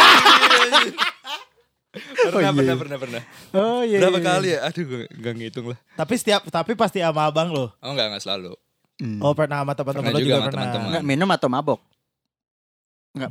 [2.32, 2.50] pernah, iya.
[2.52, 3.22] pernah, pernah, pernah.
[3.52, 3.98] Oh iya.
[4.02, 4.26] Berapa iya.
[4.26, 4.58] kali ya?
[4.68, 5.78] Aduh, gue gak ngitung lah.
[5.94, 7.72] Tapi setiap tapi pasti sama abang lo.
[7.80, 8.52] Oh enggak, enggak selalu.
[8.96, 9.20] Hmm.
[9.20, 10.62] Oh pernah sama teman-teman lo juga juga, sama pernah.
[10.64, 10.88] teman-teman.
[10.92, 11.80] Nggak, minum atau mabok?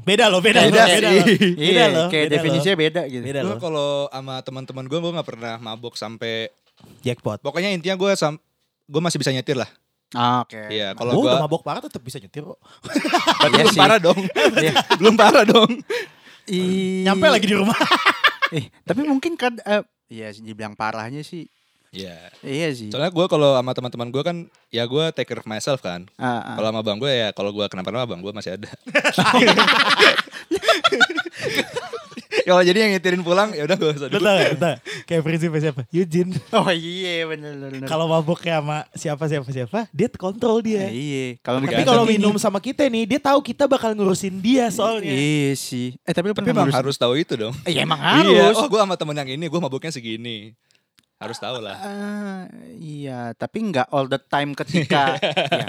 [0.01, 0.97] Beda lo, beda, Beda lo, beda sih.
[0.97, 1.11] lo.
[1.53, 2.03] Beda Iya, lo.
[2.09, 3.21] kayak beda definisinya beda gitu.
[3.21, 3.27] Lo.
[3.29, 3.61] Beda Gue lo.
[3.61, 6.49] kalau sama teman-teman gue, gue gak pernah mabok sampai.
[7.05, 7.37] Jackpot.
[7.39, 8.35] Pokoknya intinya gue sam
[8.89, 9.69] gue masih bisa nyetir lah.
[10.13, 10.57] Ah, Oke.
[10.69, 12.57] Iya, Kalau udah gue mabok parah tetap bisa nyetir kok.
[12.81, 12.97] berarti
[13.45, 14.19] Iya belum parah dong.
[14.57, 14.73] Iya.
[14.99, 15.71] belum parah dong.
[16.45, 17.05] Ih.
[17.05, 17.77] Nyampe lagi di rumah.
[18.53, 19.81] Eh, tapi mungkin kan eh,
[20.11, 21.49] iya sih, dibilang parahnya sih.
[21.95, 22.27] Iya.
[22.43, 22.91] Iya sih.
[22.91, 26.03] Soalnya gue kalau sama teman-teman gue kan, ya gue take care of myself kan.
[26.19, 26.59] Ah, ah.
[26.59, 28.67] Kalau sama bang gue ya, kalau gue kenapa-napa bang gue masih ada.
[32.45, 34.21] Kalau jadi yang ngitirin pulang, ya udah gue usah dulu.
[34.21, 34.49] Betul gak?
[34.53, 34.77] Betul gak?
[35.03, 35.81] Kayak prinsipnya siapa?
[35.89, 36.31] Eugene.
[36.53, 37.83] Oh iya bener bener.
[37.83, 40.85] Kalau maboknya sama siapa siapa siapa, dia kontrol dia.
[40.85, 41.25] Eh, iya.
[41.41, 45.09] Kalau Tapi kalau minum sama kita nih, dia tahu kita bakal ngurusin dia soalnya.
[45.09, 45.97] Iya sih.
[45.99, 47.53] Eh tapi lu Tapi pernah emang ngurus- harus tahu itu dong.
[47.65, 48.53] Iya emang Iya.
[48.53, 48.55] harus.
[48.55, 50.53] Oh gue sama temen yang ini, gue mabuknya segini.
[51.15, 51.79] Harus tahu lah.
[51.79, 52.43] Ah,
[52.75, 55.15] iya, tapi nggak all the time ketika
[55.49, 55.67] ya.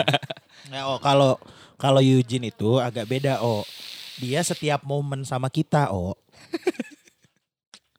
[0.69, 1.39] Nah, oh kalau
[1.77, 3.63] kalau Eugene itu agak beda oh.
[4.17, 6.17] Dia setiap momen sama kita oh.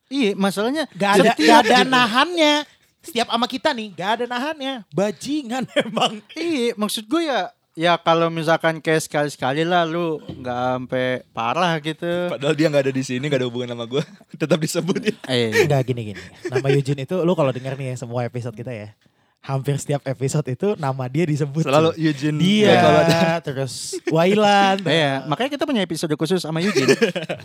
[0.08, 2.64] Iya, masalahnya Gak ada setiap gak ada nahannya.
[3.04, 4.74] Setiap sama kita nih, gak ada nahannya.
[4.92, 6.24] Bajingan emang.
[6.32, 12.10] Iya, maksud gue ya ya kalau misalkan kayak sekali-sekali lah lu nggak sampai parah gitu.
[12.34, 14.02] Padahal dia nggak ada di sini, nggak ada hubungan sama gue.
[14.34, 15.14] Tetap disebut ya.
[15.30, 16.18] Eh, Enggak gini-gini.
[16.50, 18.98] Nama Eugene itu lu kalau denger nih ya semua episode kita ya.
[19.40, 21.64] Hampir setiap episode itu nama dia disebut.
[21.64, 22.04] Selalu cuy.
[22.04, 22.38] Eugene.
[22.38, 23.20] dia Ya, kalau ada.
[23.48, 23.74] terus
[24.08, 24.78] Wailan.
[24.84, 26.92] iya, makanya kita punya episode khusus sama Eugene.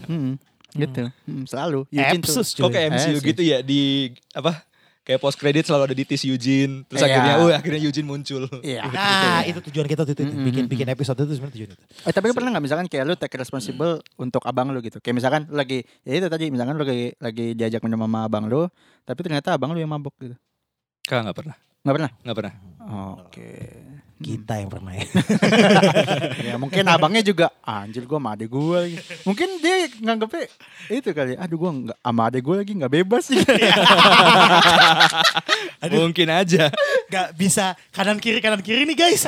[0.04, 0.34] Hmm,
[0.74, 1.06] gitu.
[1.22, 2.32] Hmm, selalu Eugene tuh.
[2.34, 2.62] Epsus cuy.
[2.64, 3.26] Kok kayak MCU sih.
[3.28, 3.80] gitu ya di
[4.32, 4.66] apa?
[5.02, 6.86] Kayak post credit selalu ada di tis Eugene.
[6.86, 7.06] Terus Iya.
[7.10, 8.46] akhirnya, oh akhirnya Eugene muncul.
[8.62, 8.82] Iya.
[8.84, 10.46] Nah, itu tujuan kita tuh, itu, Mm-mm.
[10.46, 11.84] bikin bikin episode itu sebenarnya tujuan itu.
[12.02, 14.98] Eh tapi lu pernah nggak misalkan kayak lu take responsible untuk abang lu gitu.
[14.98, 18.46] Kayak misalkan lu lagi ya itu tadi misalkan lu lagi lagi diajak minum sama abang
[18.46, 18.66] lu,
[19.02, 20.34] tapi ternyata abang lu yang mabok gitu.
[21.02, 22.10] Kak nggak pernah, Nggak pernah?
[22.22, 22.54] nggak pernah.
[23.18, 23.50] Oke.
[24.22, 25.02] Kita yang pernah ya.
[26.46, 29.02] ya mungkin abangnya juga anjir gua sama adek gua lagi.
[29.26, 30.46] Mungkin dia nganggepnya
[30.94, 31.34] itu kali.
[31.34, 33.42] Aduh gua nggak sama adek gua lagi nggak bebas sih.
[35.90, 36.70] Mungkin aja.
[37.10, 39.26] Gak bisa kanan kiri kanan kiri nih guys.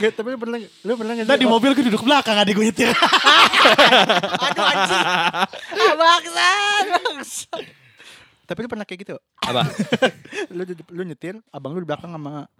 [0.00, 1.44] Gak, tapi lu pernah lu pernah nggak Ntar sih?
[1.44, 2.90] di mobil gue duduk belakang adik gue nyetir.
[4.50, 5.04] Aduh anjing.
[5.78, 7.79] Ah, bangsat, bangsat.
[8.50, 9.14] Tapi lu pernah kayak gitu?
[9.38, 9.62] Apa?
[10.56, 12.50] lu lu nyetir, abang lu di belakang sama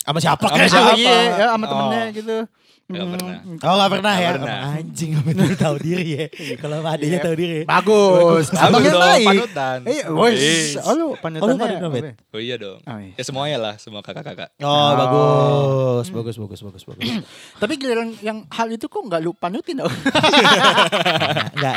[0.00, 0.90] Sama siapa Sama siapa?
[0.92, 1.70] Oh, iya, ya, sama Oh.
[1.70, 2.36] temennya gitu.
[2.84, 3.36] Nggak Hmm, pernah.
[3.64, 4.32] Oh gak pernah Nggak ya?
[4.36, 4.58] pernah.
[4.74, 6.26] Anjing gak pernah tahu diri ya.
[6.54, 7.24] Kalau sama adiknya Iya.
[7.24, 7.58] tahu diri.
[7.64, 8.46] Bagus.
[8.54, 9.26] Abangnya baik.
[9.26, 9.78] panutan.
[9.84, 10.36] Eh, wes.
[10.36, 10.68] Yes.
[10.78, 11.56] Oh lu Oh, lu panutannya.
[11.56, 12.04] panutan, Bet?
[12.28, 12.78] Oh iya dong.
[12.78, 13.12] Oh, iya.
[13.14, 14.52] Ya semuanya lah, semua kakak-kakak.
[14.60, 14.92] Oh, Oh.
[14.94, 17.08] bagus, bagus, bagus, bagus, bagus.
[17.64, 19.88] Tapi giliran yang hal itu kok nggak lu panutin dong?
[21.56, 21.76] Enggak.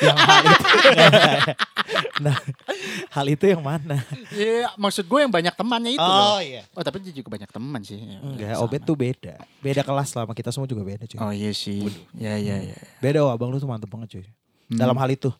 [0.00, 0.64] Yang hal itu.
[2.20, 2.36] nah,
[3.16, 4.02] hal itu yang mana?
[4.34, 6.38] Iya, maksud gue yang banyak temannya itu Oh loh.
[6.42, 6.62] iya.
[6.74, 7.98] Oh, tapi dia juga banyak teman sih.
[7.98, 8.64] Ya, Enggak, sama.
[8.66, 9.34] Obet tuh beda.
[9.62, 11.18] Beda kelas lah sama kita semua juga beda cuy.
[11.18, 11.86] Oh iya sih.
[12.18, 12.78] Ya ya ya.
[13.00, 14.26] Beda oh, abang lu tuh mantep banget cuy.
[14.68, 14.76] Hmm.
[14.76, 15.32] Dalam hal itu.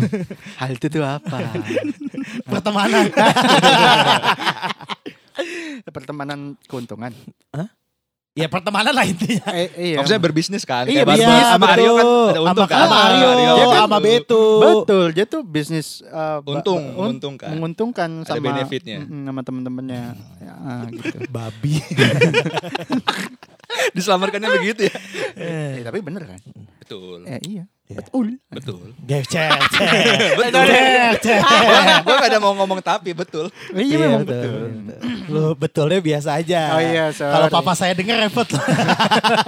[0.60, 1.36] Hal itu tuh apa?
[2.48, 3.12] Pertemanan.
[5.84, 7.12] Pertemanan keuntungan.
[8.40, 9.44] Ya pertemanan lah intinya.
[9.52, 9.96] Eh, iya.
[9.96, 10.84] Maksudnya berbisnis kan?
[10.84, 12.78] Iya, Kayak bisnis, sama Aryo kan ada untung Sama- kan?
[12.80, 14.42] sama Aryo, Dia kan- sama Betu.
[14.58, 17.48] Betul, dia tuh bisnis uh, Untung, un- menguntungkan.
[17.52, 18.98] menguntungkan Ada sama benefitnya.
[19.02, 20.02] Mm-mm, sama temen-temennya.
[20.38, 21.16] Ya, ah, gitu.
[21.34, 21.74] Babi.
[23.90, 24.96] Diselamatkannya begitu ya?
[25.36, 26.40] eh, tapi bener kan?
[26.78, 27.22] Betul.
[27.24, 27.64] Eh, iya.
[27.90, 28.38] Betul.
[28.50, 28.94] Betul.
[29.10, 29.26] Betul.
[29.26, 29.58] Cek,
[31.22, 31.40] cek.
[32.06, 33.50] gue gak ada mau ngomong tapi betul.
[33.74, 34.70] Iya, memang betul.
[35.26, 36.78] Lu betulnya biasa aja.
[36.78, 37.34] Oh iya, sorry.
[37.34, 38.46] Kalau papa saya denger repot.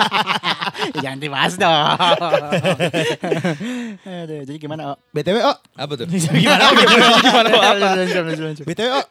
[1.02, 1.70] Jangan dibahas dong.
[4.26, 4.94] Aduh, jadi gimana?
[4.94, 4.96] Oh?
[5.14, 5.56] BTW, oh.
[5.78, 6.06] Apa tuh?
[6.10, 6.74] Gimana?
[7.22, 7.88] Gimana mau apa?
[8.02, 8.64] Lanjut, lanjut, lanjut.
[8.66, 9.06] BTW, oh.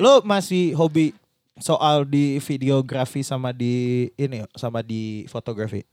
[0.00, 1.12] Lu masih hobi
[1.60, 5.84] soal di videografi sama di ini sama di fotografi.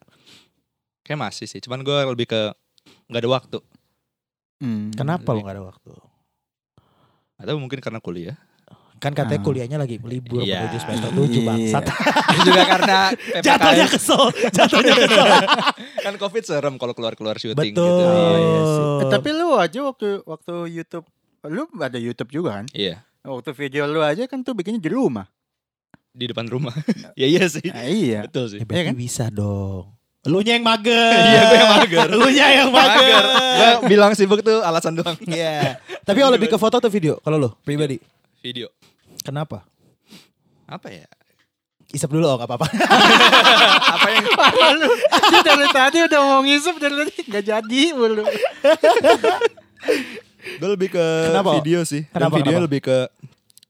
[1.03, 1.59] Kayak masih sih.
[1.63, 2.51] Cuman gue lebih ke
[3.07, 3.57] nggak ada waktu.
[4.57, 4.89] Hmm.
[4.89, 5.91] Kenapa lu gak ada waktu?
[7.37, 8.37] Atau mungkin karena kuliah.
[8.97, 9.45] Kan katanya Ah.
[9.45, 10.65] kuliahnya lagi libur Iya.
[10.65, 11.45] menuju semester 7 Iya.
[11.53, 11.83] bangsat.
[11.85, 12.99] Terus juga karena
[13.45, 13.93] Jatuhnya PPKM.
[13.93, 15.27] kesel, jatuhnya kesel.
[16.05, 17.85] kan covid serem kalau keluar-keluar syuting Betul.
[17.85, 18.03] gitu.
[18.03, 18.83] Oh, iya sih.
[18.97, 21.05] Eh, tapi lu aja waktu waktu YouTube,
[21.45, 22.65] lu ada YouTube juga kan?
[22.73, 23.05] Iya.
[23.21, 25.29] Waktu video lu aja kan tuh bikinnya di rumah.
[26.09, 26.73] Di depan rumah.
[27.13, 27.61] ya iya sih.
[27.61, 28.25] Nah, iya.
[28.25, 28.57] Betul sih.
[28.57, 28.95] Ya, berarti Iya kan?
[28.97, 29.93] bisa dong.
[30.27, 31.15] Lu nya yang mager.
[31.31, 32.07] Iya, gue yang mager.
[32.11, 33.23] Lu nya yang mager.
[33.57, 35.15] Gue bilang sibuk tuh alasan doang.
[35.27, 35.79] Iya.
[36.03, 37.17] Tapi kalau lebih ke foto atau video?
[37.23, 37.97] Kalau lu pribadi.
[38.43, 38.67] Video.
[39.23, 39.63] Kenapa?
[40.67, 41.07] Apa ya?
[41.87, 42.67] Isap dulu oh gak apa-apa.
[43.95, 44.25] Apa yang
[44.75, 44.91] lu.
[45.31, 48.27] Dia dari tadi udah mau ngisep dari tadi nggak jadi mulu.
[50.59, 51.55] Gue lebih ke Kenapa?
[51.59, 52.03] video sih.
[52.11, 52.67] Kenapa, Dan videonya kenapa?
[52.67, 52.97] lebih ke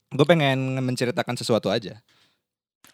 [0.08, 1.94] gue pengen menceritakan sesuatu aja.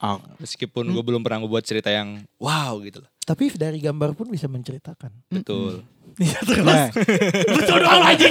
[0.02, 3.08] Oh, Meskipun gue belum pernah ngebuat cerita yang wow gitu loh.
[3.24, 5.10] Tapi dari gambar pun bisa menceritakan.
[5.32, 5.80] Betul.
[6.14, 6.62] Iya terus.
[6.62, 6.86] nah,
[7.58, 8.30] Betul doang aja.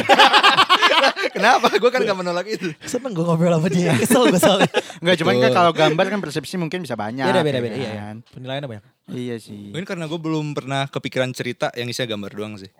[1.35, 1.67] Kenapa?
[1.75, 2.71] Gue kan gak menolak itu.
[2.87, 3.91] Seneng gue ngobrol sama dia.
[3.99, 4.71] Kesel gue soalnya.
[5.03, 7.27] Enggak cuman kan kalau gambar kan persepsi mungkin bisa banyak.
[7.27, 7.75] Beda ya beda beda.
[7.75, 7.91] Iya.
[7.99, 8.15] kan?
[8.31, 8.85] Penilaiannya banyak.
[9.11, 9.75] Iya sih.
[9.75, 12.71] Mungkin karena gue belum pernah kepikiran cerita yang isinya gambar doang sih.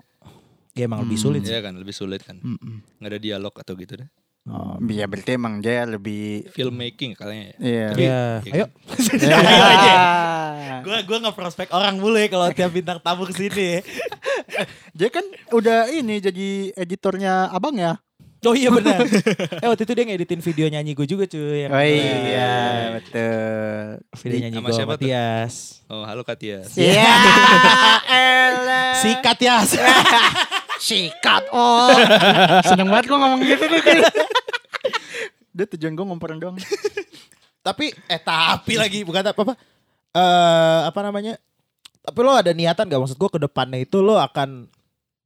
[0.71, 1.51] Ya emang lebih sulit sih.
[1.51, 2.39] Iya kan, lebih sulit kan.
[2.39, 3.03] Mm-mm.
[3.03, 4.07] Nggak ada dialog atau gitu deh.
[4.43, 7.55] Oh, iya berarti emang dia lebih Filmmaking kalinya ya.
[7.57, 7.87] Iya.
[7.87, 8.19] Tapi- Iya.
[8.43, 8.65] Iya Ayo.
[9.23, 9.39] Ya.
[10.83, 13.79] Gue gue nggak prospek orang mulu ya kalau tiap bintang tamu ke sini.
[14.99, 18.03] Dia kan udah ini jadi editornya abang ya.
[18.43, 18.99] Oh iya benar.
[19.63, 21.63] eh waktu itu dia ngeditin video nyanyi gue juga cuy.
[21.63, 21.95] yang Oh keren.
[22.27, 22.53] iya
[22.91, 23.83] betul.
[24.19, 25.01] Video nyanyi Sama gue siapa sama?
[25.01, 25.53] Tias.
[25.87, 26.59] Oh, halo Katia.
[26.75, 27.07] Iya.
[28.11, 28.91] elah.
[28.99, 29.79] Sikat Tias.
[30.83, 31.87] Sikat oh.
[32.67, 33.81] Seneng banget gue ngomong gitu deh.
[35.55, 36.59] Dia tujuan gue ngomporan doang.
[37.67, 39.53] tapi eh tapi lagi bukan apa apa.
[40.11, 41.39] Eh apa namanya?
[42.03, 44.67] Tapi lo ada niatan gak maksud gue ke depannya itu lo akan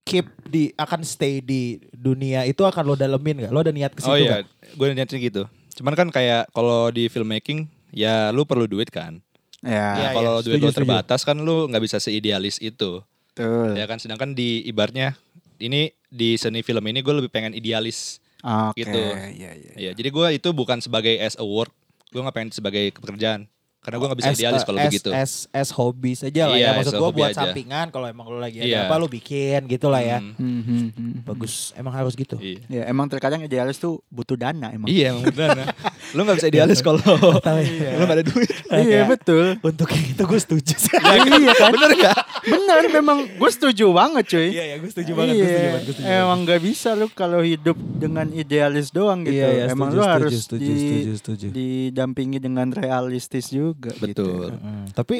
[0.06, 3.52] keep di akan stay di dunia itu akan lo dalemin gak?
[3.52, 4.78] Lo ada niat ke situ Oh iya, gak?
[4.78, 5.44] gue niatnya gitu.
[5.74, 9.18] Cuman kan kayak kalau di filmmaking ya lu perlu duit kan.
[9.66, 10.78] Ya, Iya, kalau iya, duit setuju, setuju.
[10.86, 13.02] terbatas kan lu nggak bisa seidealis itu.
[13.34, 13.74] betul.
[13.74, 15.18] Ya kan sedangkan di ibaratnya
[15.60, 18.22] ini di seni film ini gue lebih pengen idealis.
[18.40, 18.82] Oke.
[18.82, 19.02] Gitu.
[19.34, 19.72] Iya, iya.
[19.76, 21.74] Ya, jadi gue itu bukan sebagai as a work,
[22.10, 23.50] gue nggak pengen sebagai pekerjaan.
[23.78, 25.10] Karena gue nggak bisa As- idealis eh, kalau begitu.
[25.10, 26.78] As, as hobi saja lah Iya, ya.
[26.78, 27.40] Maksud gue buat aja.
[27.42, 28.80] sampingan kalau emang lo lagi ada Iya.
[28.84, 30.20] apa lo bikin gitu lah ya.
[30.20, 31.12] Hmm, Hmm, hmm, hmm.
[31.24, 32.36] Bagus, emang harus gitu.
[32.36, 32.60] Iya.
[32.68, 34.86] Ya emang terkadang idealis tuh butuh dana emang.
[34.86, 35.50] Iya emang benar.
[35.56, 35.68] nah.
[36.18, 38.50] Lu gak bisa idealis kalau lu gak ada duit.
[38.68, 39.62] Iya betul.
[39.62, 40.98] Untuk yang itu gue setuju sih.
[41.38, 41.70] iya kan?
[41.70, 42.18] Bener gak?
[42.44, 44.50] Bener memang gue setuju banget cuy.
[44.50, 45.52] Iya ya, gue setuju banget, gue
[46.00, 49.38] Iya, Emang gak bisa lu kalau hidup dengan idealis doang gitu.
[49.38, 51.48] Iya, iya, emang lu setuju, harus setuju, di, setuju, setuju.
[51.52, 53.94] didampingi dengan realistis juga.
[53.96, 54.50] Betul.
[54.50, 54.58] Gitu.
[54.58, 55.18] Mm, tapi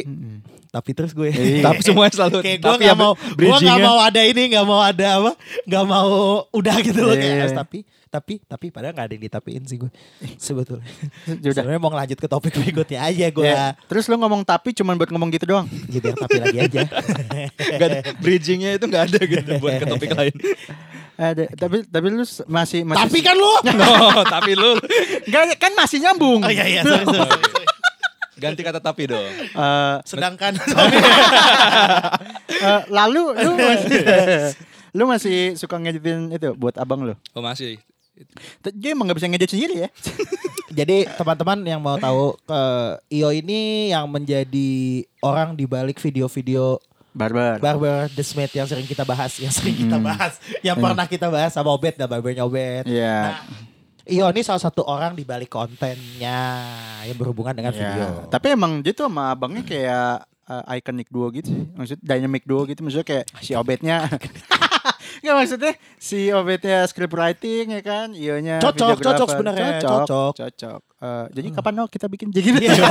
[0.68, 1.62] tapi terus gue Iya.
[1.68, 4.66] Tapi semuanya selalu kayak gue tapi gak apa- mau gue gak mau ada ini gak
[4.66, 5.32] mau ada apa
[5.64, 6.10] gak mau
[6.50, 7.56] udah gitu loh kayak Iya.
[7.56, 9.92] tapi tapi tapi padahal gak ada yang ditapiin sih gue
[10.40, 10.88] sebetulnya
[11.28, 14.96] Ya sebenarnya mau ngelanjut ke topik berikutnya aja gue Ya, Terus lu ngomong tapi cuman
[14.96, 15.68] buat ngomong gitu doang.
[15.94, 16.82] ya biar tapi lagi aja
[17.80, 20.36] Gak ada, bridgingnya itu gak ada gitu buat ke topik lain.
[21.18, 23.90] Ada, tapi tapi lu masih masih tapi kan lu No,
[24.24, 24.78] tapi lu
[25.26, 26.42] Nggak, kan masih nyambung.
[26.42, 27.66] oh iya iya sorry, sorry, sorry.
[28.38, 29.26] ganti kata tapi dong.
[29.26, 30.54] Eh, sedangkan
[32.54, 34.00] eh, lalu lu masih
[34.94, 37.14] lu masih suka ngeditin itu buat abang lu.
[37.34, 37.82] Oh masih.
[38.74, 39.90] Dia emang gak bisa ngedit sendiri ya.
[40.80, 44.70] jadi teman-teman yang mau tahu eh, Io ini yang menjadi
[45.22, 46.78] orang di balik video-video
[47.12, 47.58] Barbar.
[47.58, 50.06] Barber The Smith yang sering kita bahas, yang sering kita Hmm.
[50.06, 52.86] bahas, yang pernah kita bahas sama Obet dan Barbernya Obet.
[52.86, 53.42] Iya.
[54.06, 56.40] Io ini salah satu orang di balik kontennya
[57.04, 57.80] yang berhubungan dengan Iya.
[57.82, 58.08] video.
[58.30, 61.66] Tapi emang dia tuh sama abangnya kayak uh, iconic duo gitu sih.
[61.76, 64.08] Maksud dynamic duo gitu maksudnya kayak si Obetnya
[65.22, 70.32] Nggak maksudnya si Obetnya script writing ya kan, Ionya Cocok, cocok sebenarnya, cocok.
[70.38, 70.82] Cocok.
[70.98, 72.74] Eh, jadi kapan no kita bikin jadi gitu?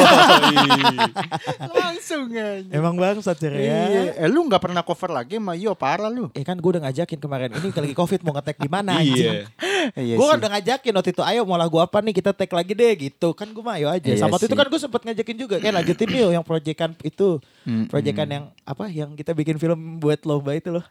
[1.74, 2.70] Langsung aja.
[2.70, 3.50] Emang bangsat ya.
[3.50, 4.14] Iya.
[4.14, 6.30] Eh lu nggak pernah cover lagi sama Io parah lu.
[6.30, 9.50] Eh kan gue udah ngajakin kemarin ini lagi covid mau ngetek di mana Iya.
[9.98, 12.78] Iya Gue kan udah ngajakin waktu itu ayo mau lagu apa nih kita tag lagi
[12.78, 15.36] deh gitu kan gue mah ayo aja Iya sama waktu itu kan gue sempet ngajakin
[15.42, 17.42] juga kayak lanjutin yuk yang proyekan itu
[17.90, 18.34] proyekan mm.
[18.38, 20.86] yang apa yang kita bikin film buat lomba itu loh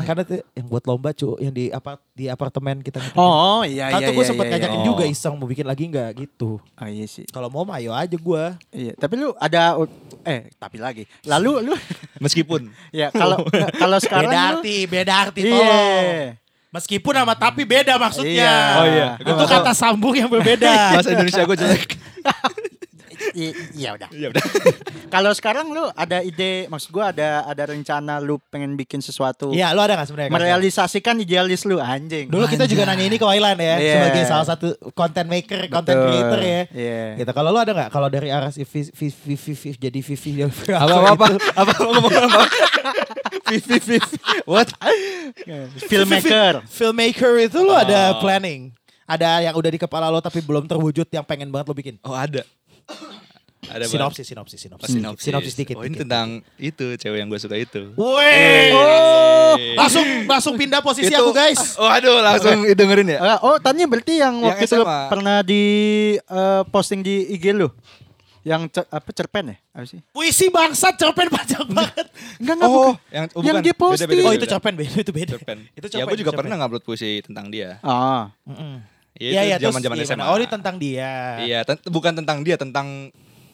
[0.00, 2.96] Karena tuh yang buat lomba cu, yang di apa di apartemen kita.
[3.12, 4.86] Oh iya Kan iya gue iya, sempet iya, ngajakin iya.
[4.88, 5.12] juga Oh.
[5.12, 6.56] iseng mau bikin lagi nggak gitu.
[6.56, 7.28] Oh iya sih.
[7.28, 8.44] Kalau mau mah ayo aja gue.
[8.72, 9.76] Iya, tapi lu ada
[10.24, 11.04] eh tapi lagi.
[11.28, 11.74] Lalu lu
[12.24, 13.44] Meskipun ya kalau
[13.82, 15.52] kalau sekarang Beda lu arti, beda arti Iya.
[15.52, 16.04] tolong.
[16.72, 18.32] Meskipun sama tapi beda maksudnya.
[18.32, 18.56] Iya.
[18.80, 19.08] Oh iya.
[19.20, 20.96] Itu kata sambung yang berbeda.
[20.96, 21.84] bahasa Indonesia gue jelek.
[23.34, 24.08] I- Iya udah.
[24.10, 24.44] ya udah.
[25.14, 29.70] Kalau sekarang lu ada ide, maksud gua ada ada rencana lu pengen bikin sesuatu, Iya,
[29.70, 30.32] lu ada gak sebenarnya?
[30.32, 32.26] Merealisasikan idealis lu anjing.
[32.26, 33.94] Dulu kita juga nanya ini ke Wailan ya, Iya.
[33.98, 36.08] sebagai salah satu content maker, content Betul.
[36.08, 36.60] creator ya.
[36.70, 37.02] Iya.
[37.18, 37.30] Gitu.
[37.30, 37.88] Kalau lu ada nggak?
[37.88, 41.70] Kalau dari arah si Viv, Viv, Viv, Viv, Viv, jadi Vivi Apa apa apa apa
[41.70, 42.42] apa ngomong apa?
[43.46, 44.04] Viv Viv Viv.
[44.44, 44.68] What?
[45.82, 46.62] Filmmaker.
[46.66, 48.20] filmmaker itu lu ada Oh.
[48.20, 48.72] planning.
[49.04, 51.94] Ada yang udah di kepala lo tapi belum terwujud yang pengen banget lo bikin.
[52.00, 52.40] Oh ada.
[53.62, 54.90] Ada Sinopsis, sinopsis, Oh, sinopsis.
[54.90, 55.22] sinopsis.
[55.22, 55.76] Sinopsis dikit.
[55.76, 56.02] Oh ini dikit.
[56.02, 57.94] tentang itu cewek yang gue suka itu.
[57.94, 58.74] Weh.
[58.74, 59.54] Oh.
[59.78, 61.78] Langsung langsung pindah posisi Itu- aku guys.
[61.78, 63.18] Oh aduh langsung dengerin ya.
[63.18, 65.62] Eh, oh, tanya berarti yang Yang waktu itu pernah di
[66.18, 67.70] eh, posting di IG lu.
[68.42, 69.56] Yang cer- apa cerpen ya?
[69.70, 70.02] Apa sih?
[70.10, 72.06] Puisi bangsat cerpen panjang banget.
[72.42, 72.94] Enggak enggak Oh, bukan.
[73.08, 73.62] yang oh, Yang bukan.
[73.62, 74.02] dia posting.
[74.02, 75.30] Beda, beda, Oh itu cerpen beda itu beda.
[75.32, 75.58] Cerpen.
[75.70, 76.40] Itu ya cerpen, gue juga cerpen.
[76.42, 77.78] pernah ngupload puisi tentang dia.
[77.80, 78.34] Ah.
[78.42, 78.82] Mm-mm.
[79.14, 79.96] Iya Iya iya itu terus zaman-zaman?
[80.02, 80.24] SMA.
[80.26, 81.12] Oh ini tentang dia.
[81.38, 83.12] Iya, ten- bukan tentang dia, tentang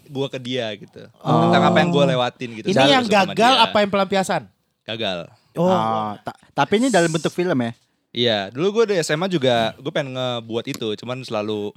[0.09, 1.07] gua ke dia gitu.
[1.12, 2.66] Tentang apa yang gua lewatin gitu.
[2.68, 2.75] Oh.
[2.75, 4.42] Ini yang gagal apa yang pelampiasan?
[4.88, 5.29] Gagal.
[5.55, 5.68] Oh.
[5.68, 7.73] Oh, ta- tapi ini dalam bentuk film ya?
[8.09, 11.77] Iya, dulu gue di SMA juga gue pengen ngebuat itu, cuman selalu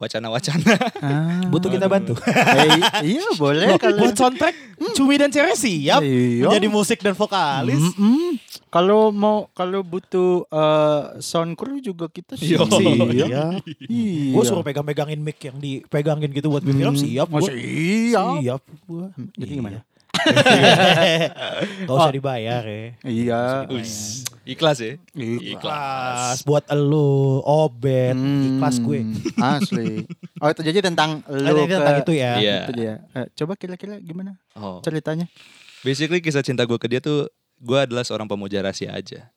[0.00, 0.74] wacana-wacana.
[1.04, 1.44] Ah.
[1.52, 2.16] Butuh kita bantu.
[2.24, 4.56] Eh, iya boleh kalau Buat soundtrack
[4.96, 6.48] Cumi dan Cewek siap Iya.
[6.48, 8.40] Menjadi musik dan vokalis Mm-mm.
[8.72, 12.56] Kalau mau kalau butuh eh, sound crew juga kita sih.
[12.56, 12.64] Yo.
[12.64, 13.60] Iya.
[13.84, 14.32] Iya.
[14.32, 18.22] Gue suruh pegang-pegangin mic yang dipegangin gitu buat film siap gue Masih iya.
[18.40, 19.04] Siap gue
[19.36, 19.84] Jadi gimana?
[21.86, 23.42] Gak usah dibayar ya Iya.
[24.42, 24.94] Ikhlas ya.
[25.14, 29.00] Ikhlas Buat elu Obet Hmm, Ikhlas gue
[29.36, 30.04] Asli.
[30.38, 32.56] Oh itu jadi tentang lu ke tentang itu ya Iya.
[32.64, 32.94] itu dia.
[33.12, 34.80] Eh, coba kira-kira gimana Oh.
[34.80, 35.28] ceritanya?
[35.80, 39.28] Basically kisah cinta gue ke dia tuh gue adalah seorang pemuja rahasia aja.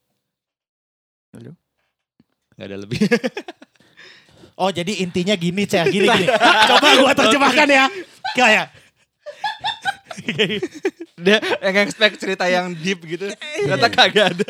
[1.32, 1.52] Lalu?
[2.56, 3.00] Gak ada lebih.
[4.54, 6.30] Oh jadi intinya gini Cah Gini gini
[6.69, 7.86] Coba gue terjemahkan ya
[8.38, 8.69] Kayak
[11.26, 13.30] dia yang expect cerita yang deep gitu.
[13.34, 14.47] Ternyata kagak ada.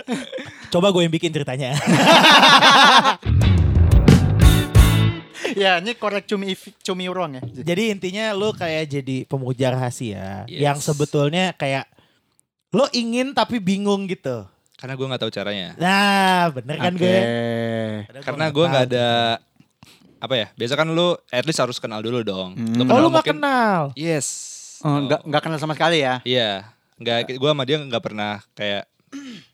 [0.70, 1.78] Coba gue yang bikin ceritanya
[5.54, 7.42] ya ini korek cumi cumi wrong ya.
[7.62, 10.62] Jadi intinya lu kayak jadi pemuja rahasia Yes.
[10.62, 11.86] Yang sebetulnya kayak
[12.74, 14.50] Lo ingin tapi bingung gitu
[14.82, 15.78] Karena gue nggak tahu caranya.
[15.78, 17.06] Nah bener kan Oke.
[17.06, 17.20] gue
[18.26, 19.08] Karena gue nggak ada
[20.18, 20.48] apa ya?
[20.56, 22.56] Biasa kan lu at least harus kenal dulu dong.
[22.56, 22.88] Hmm.
[22.88, 24.53] Oh kenal lu gak mungkin- kenal Yes.
[24.84, 26.20] Oh, enggak enggak kenal sama sekali ya.
[26.24, 26.68] Iya,
[27.00, 27.40] nggak.
[27.40, 28.84] Gue sama dia nggak pernah kayak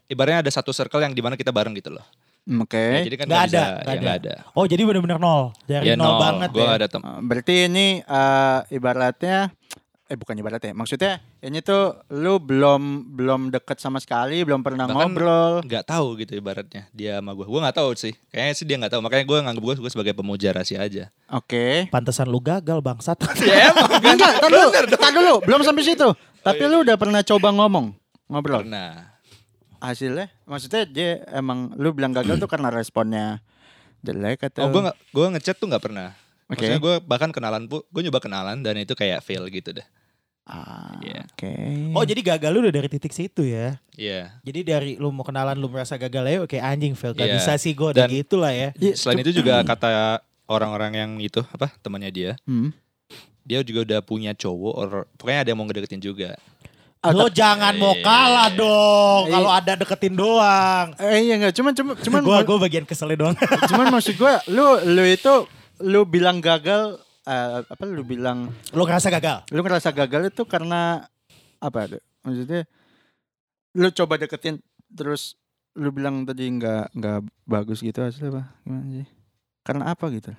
[0.10, 2.06] ibaratnya ada satu circle yang di mana kita bareng gitu loh.
[2.50, 2.82] Hmm, Oke.
[2.82, 4.02] Ya, jadi kan Nggak nggak ada, bisa, nggak ya ada.
[4.02, 4.36] nggak ada.
[4.58, 7.02] Oh jadi bener-bener nol Dari Ya nol, no, banget gue ya ada tem.
[7.06, 9.38] Eh, Berarti ini eh, ibaratnya
[10.10, 10.74] eh bukan ibaratnya.
[10.74, 15.54] Maksudnya ini tuh lu belum belum deket sama sekali, belum pernah Bahkan- ngobrol.
[15.62, 17.46] nggak tahu gitu ibaratnya dia sama gue.
[17.46, 18.18] Gue nggak tahu sih.
[18.34, 19.02] Kayaknya sih dia nggak tahu.
[19.06, 21.14] Makanya gue nganggap gue gue sebagai pemuja rahasia aja.
[21.30, 21.86] Oke.
[21.88, 23.86] Pantesan lu gagal bangsat Ya emang.
[24.18, 26.10] Enggak, tar dulu, tar dulu, belum sampai situ.
[26.42, 27.94] Tapi lu udah pernah coba ngomong,
[28.26, 28.66] ngobrol.
[28.66, 29.14] Pernah.
[29.80, 33.40] Hasilnya, maksudnya dia emang lu bilang gagal tuh karena responnya
[34.02, 34.68] jelek atau?
[34.68, 36.12] Oh gue gue ngechat tuh nggak pernah.
[36.50, 36.66] Oke.
[36.66, 39.86] Maksudnya gue bahkan kenalan pun gue nyoba kenalan dan itu kayak fail gitu deh.
[40.44, 41.30] Ah, Iya.
[41.30, 41.54] Oke.
[41.94, 44.34] Oh jadi gagal lu udah dari titik situ ya Iya.
[44.42, 47.36] Jadi dari lu mau kenalan lu merasa gagal ya Oke anjing fail Gak Iya.
[47.38, 51.12] bisa sih gue udah Dan- gitu lah ya Iya, Selain itu juga kata orang-orang yang
[51.20, 52.74] itu apa temannya dia, Hmm.
[53.42, 56.34] dia juga udah punya cowok or pokoknya ada yang mau ngedeketin juga.
[57.00, 59.32] Lo jangan mau kalah dong Iya.
[59.32, 63.36] Kalau ada deketin doang Eh iya enggak, cuman cuman cuman Gue gue bagian keselnya doang
[63.70, 65.34] cuman maksud gua lu lu itu
[65.80, 66.98] lu bilang gagal
[67.30, 71.06] eh, apa lu bilang Lo ngerasa gagal lu ngerasa gagal itu karena
[71.58, 72.02] apa tuh?
[72.22, 72.66] Maksudnya
[73.72, 74.58] lu coba deketin
[74.90, 75.38] terus
[75.74, 78.44] lu bilang tadi nggak nggak bagus gitu hasilnya apa?
[78.60, 79.08] Gimana sih?
[79.62, 80.34] Karena apa gitu?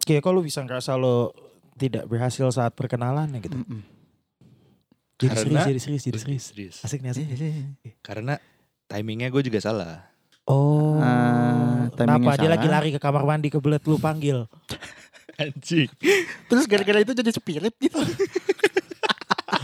[0.00, 1.36] Kayak kok lu bisa ngerasa lo
[1.76, 3.80] tidak berhasil saat perkenalan ya gitu Mm-mm.
[5.16, 6.76] Jadi Karena- serius, jadi serius, jadi serius Serius.
[6.80, 7.68] Asik nih asik nih.
[8.00, 8.40] Karena
[8.86, 10.08] timingnya gue juga salah.
[10.44, 10.96] Oh
[11.90, 12.52] timingnya Kenapa dia salah.
[12.56, 14.48] lagi lari ke kamar mandi kebelet lu panggil
[15.40, 15.88] Anjing.
[16.46, 17.96] Terus gara-gara itu jadi spirit gitu.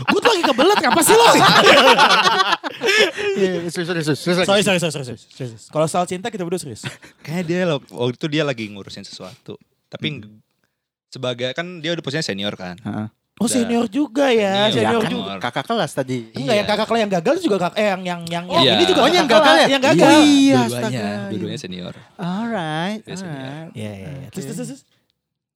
[0.07, 1.25] Gue tuh lagi kebelet apa sih lo
[3.35, 4.45] Iya, serius, serius, serius, serius.
[4.45, 5.17] Sorry sorry sorry sorry.
[5.65, 6.83] Kalau soal cinta kita berdua serius
[7.19, 9.55] Kayaknya dia lo- waktu itu dia lagi ngurusin sesuatu.
[9.87, 10.43] Tapi Hmm.
[11.07, 12.75] sebagai kan dia udah posisinya senior kan.
[12.77, 13.07] Heeh.
[13.37, 14.97] Oh senior juga ya, Senior.
[14.97, 15.31] senior Ya, juga.
[15.39, 16.17] kakak kelas tadi.
[16.31, 16.73] Enggak yang Iya.
[16.73, 18.89] kakak kelas yang gagal juga kakak eh yang yang yang Oh, yang ini iya.
[18.89, 19.67] juga Oh, yang kakak gagal kelas, ya?
[19.69, 20.09] Yang gagal.
[20.09, 21.07] Iya, dua-duanya, astaga.
[21.29, 21.93] dua-duanya senior.
[22.17, 23.23] Alright, senior.
[23.23, 23.69] alright.
[23.71, 24.09] Iya iya.
[24.11, 24.27] iya.
[24.29, 24.81] Terus terus terus.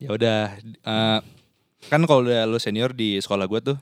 [0.01, 1.19] Ya udah, eh,
[1.85, 3.77] kan kalau udah lu senior di sekolah gue tuh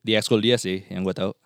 [0.00, 1.36] di ekskul dia sih yang gue tahu.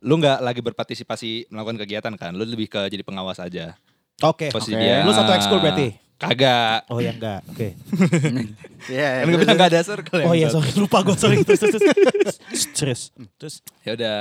[0.00, 2.32] Lu nggak lagi berpartisipasi melakukan kegiatan kan?
[2.32, 3.76] Lu lebih ke jadi pengawas aja.
[4.24, 4.48] Oke.
[4.48, 4.80] Posisi Oke.
[4.80, 5.04] dia.
[5.04, 5.92] Lu satu ekskul berarti?
[6.16, 6.88] Kagak.
[6.88, 7.44] Oh ya enggak.
[7.52, 7.76] Oke.
[8.86, 9.26] Iya.
[9.26, 11.82] Kan gue bilang gak ada circle Oh yang iya sorry lupa gue sorry terus terus
[12.72, 13.00] terus.
[13.34, 13.54] Terus.
[13.82, 14.16] Ya udah,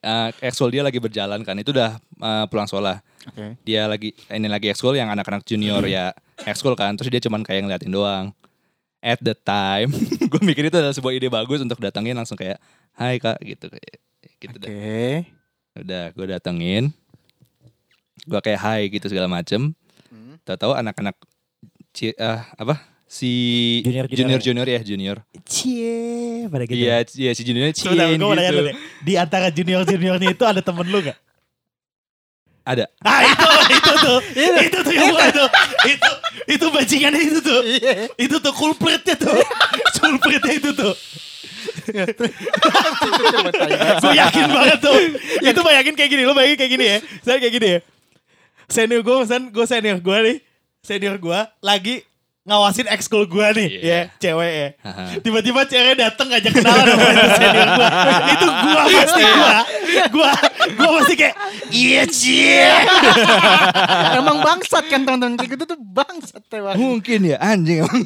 [0.00, 1.58] eh, ekskul dia lagi berjalan kan.
[1.60, 3.02] Itu udah eh, pulang sekolah.
[3.28, 3.60] Oke.
[3.66, 6.16] Dia lagi ini lagi ekskul yang anak-anak junior ya
[6.48, 6.96] ekskul kan.
[6.96, 8.32] Terus dia cuman kayak ngeliatin doang.
[9.04, 9.92] At the time,
[10.32, 12.56] gue mikir itu adalah sebuah ide bagus untuk datengin langsung kayak,
[12.96, 14.00] Hai kak, gitu kayak
[14.40, 14.68] gitu dah.
[14.72, 15.28] Oke.
[15.76, 16.84] Udah, gue datengin.
[18.24, 19.76] Gue kayak hai gitu segala macem.
[20.08, 20.40] Hmm.
[20.46, 21.20] Tahu-tahu anak-anak
[22.00, 23.32] eh, apa si
[23.84, 24.42] Junior-junior junior ya?
[24.42, 25.16] junior ya junior.
[25.44, 26.80] Cie pada gitu.
[26.80, 27.74] Iya, iya si juniornya
[28.16, 28.62] mau nanya gitu.
[28.72, 28.76] deh.
[29.04, 31.18] Di antara junior-juniornya itu ada temen lu gak?
[32.64, 32.88] Ada.
[33.04, 34.18] Ah itu, itu tuh,
[34.72, 35.48] itu tuh yang gua tuh,
[35.84, 36.10] itu,
[36.48, 37.60] itu bajingannya itu tuh,
[38.16, 39.36] itu tuh kulpritnya tuh,
[40.00, 40.96] kulpritnya itu tuh.
[44.00, 44.96] gue yakin banget tuh,
[45.44, 47.80] itu bayangin kayak gini, lu bayangin kayak gini ya, saya kayak gini ya.
[48.64, 50.36] Senior gue, gue senior gue nih,
[50.80, 52.00] senior gue lagi
[52.44, 53.88] ngawasin ekskul gue nih, Iya.
[53.88, 54.68] ya cewek ya.
[55.18, 57.88] Tiba-tiba cewek dateng ngajak kenalan sama itu senior gue.
[58.30, 59.56] Itu gue pasti gue.
[60.12, 60.30] Gue
[60.70, 61.34] gue pasti kayak
[61.72, 62.68] iya cie.
[64.20, 66.76] Emang bangsat kan teman-teman kayak gitu tuh bangsat teman.
[66.76, 68.00] Mungkin ya anjing emang.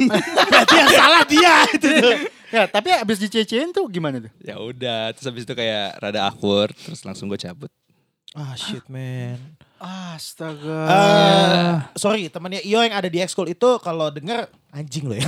[0.46, 2.16] Berarti yang salah dia itu tuh.
[2.48, 4.32] Ya, tapi abis dicecein tuh gimana tuh?
[4.40, 7.68] ya udah, terus habis itu kayak rada awkward, terus langsung gue cabut.
[8.32, 9.36] Ah shit man.
[9.78, 10.80] Astaga.
[10.84, 15.22] Eh, sorry temannya Iyo yang ada di ekskul itu kalau denger anjing lo ya.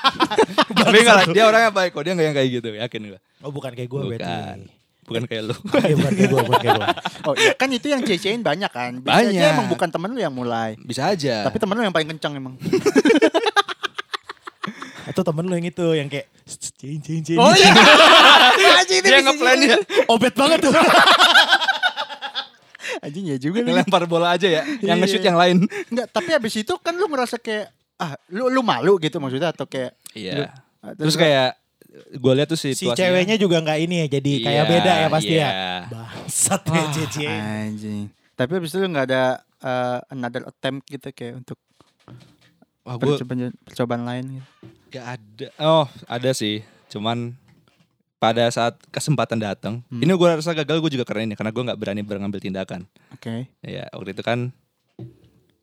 [0.80, 3.20] Tapi enggak, dia orangnya baik kok, dia enggak yang kayak gitu, yakin gue.
[3.40, 4.10] Oh bukan kayak gue Bukan.
[4.16, 4.72] berarti.
[5.06, 5.54] Bukan kayak lu.
[5.86, 6.88] Iya bukan kayak gue, bukan kayak gue.
[7.22, 8.92] Oh ya kan itu yang cecein banyak kan.
[8.98, 9.36] Bisa Banyak.
[9.36, 10.74] aja emang bukan temen lu yang mulai.
[10.80, 11.44] Bisa aja.
[11.44, 12.54] Tapi temen lu yang paling kencang emang.
[15.06, 16.26] Atau temen lu yang itu yang kayak
[16.74, 17.38] cing cing cing.
[17.38, 17.70] Oh iya.
[18.82, 19.76] Anjing dia ngeplan ya,
[20.10, 20.74] Obet banget tuh.
[23.06, 23.70] Anjing ya juga nih.
[23.70, 25.00] ngelempar bola aja ya, yang Iya.
[25.00, 25.56] nge-shoot yang lain.
[25.86, 29.64] Enggak, tapi abis itu kan lu ngerasa kayak ah lu lu malu gitu maksudnya atau
[29.64, 30.50] kayak Iya.
[30.78, 31.54] Ah, Terus kayak
[32.12, 32.98] gue lihat tuh si situasinya.
[32.98, 35.48] ceweknya juga nggak ini ya jadi kayak Iya, beda ya pasti iya.
[35.48, 35.54] ya.
[35.88, 37.24] Bangsat ya Cici.
[37.24, 38.04] anjing.
[38.32, 39.22] Tapi abis itu lu nggak ada
[39.58, 41.56] eh, another attempt gitu kayak untuk
[42.82, 44.46] Wah, percobaan, percobaan lain gitu.
[44.88, 45.48] gak ada.
[45.58, 46.62] Oh, ada sih.
[46.86, 47.34] Cuman
[48.16, 50.00] pada saat kesempatan datang, Hmm.
[50.00, 52.88] ini gue rasa gagal gue juga karena ini, karena gue nggak berani mengambil tindakan.
[53.12, 53.48] Oke.
[53.60, 54.50] Ya waktu itu kan,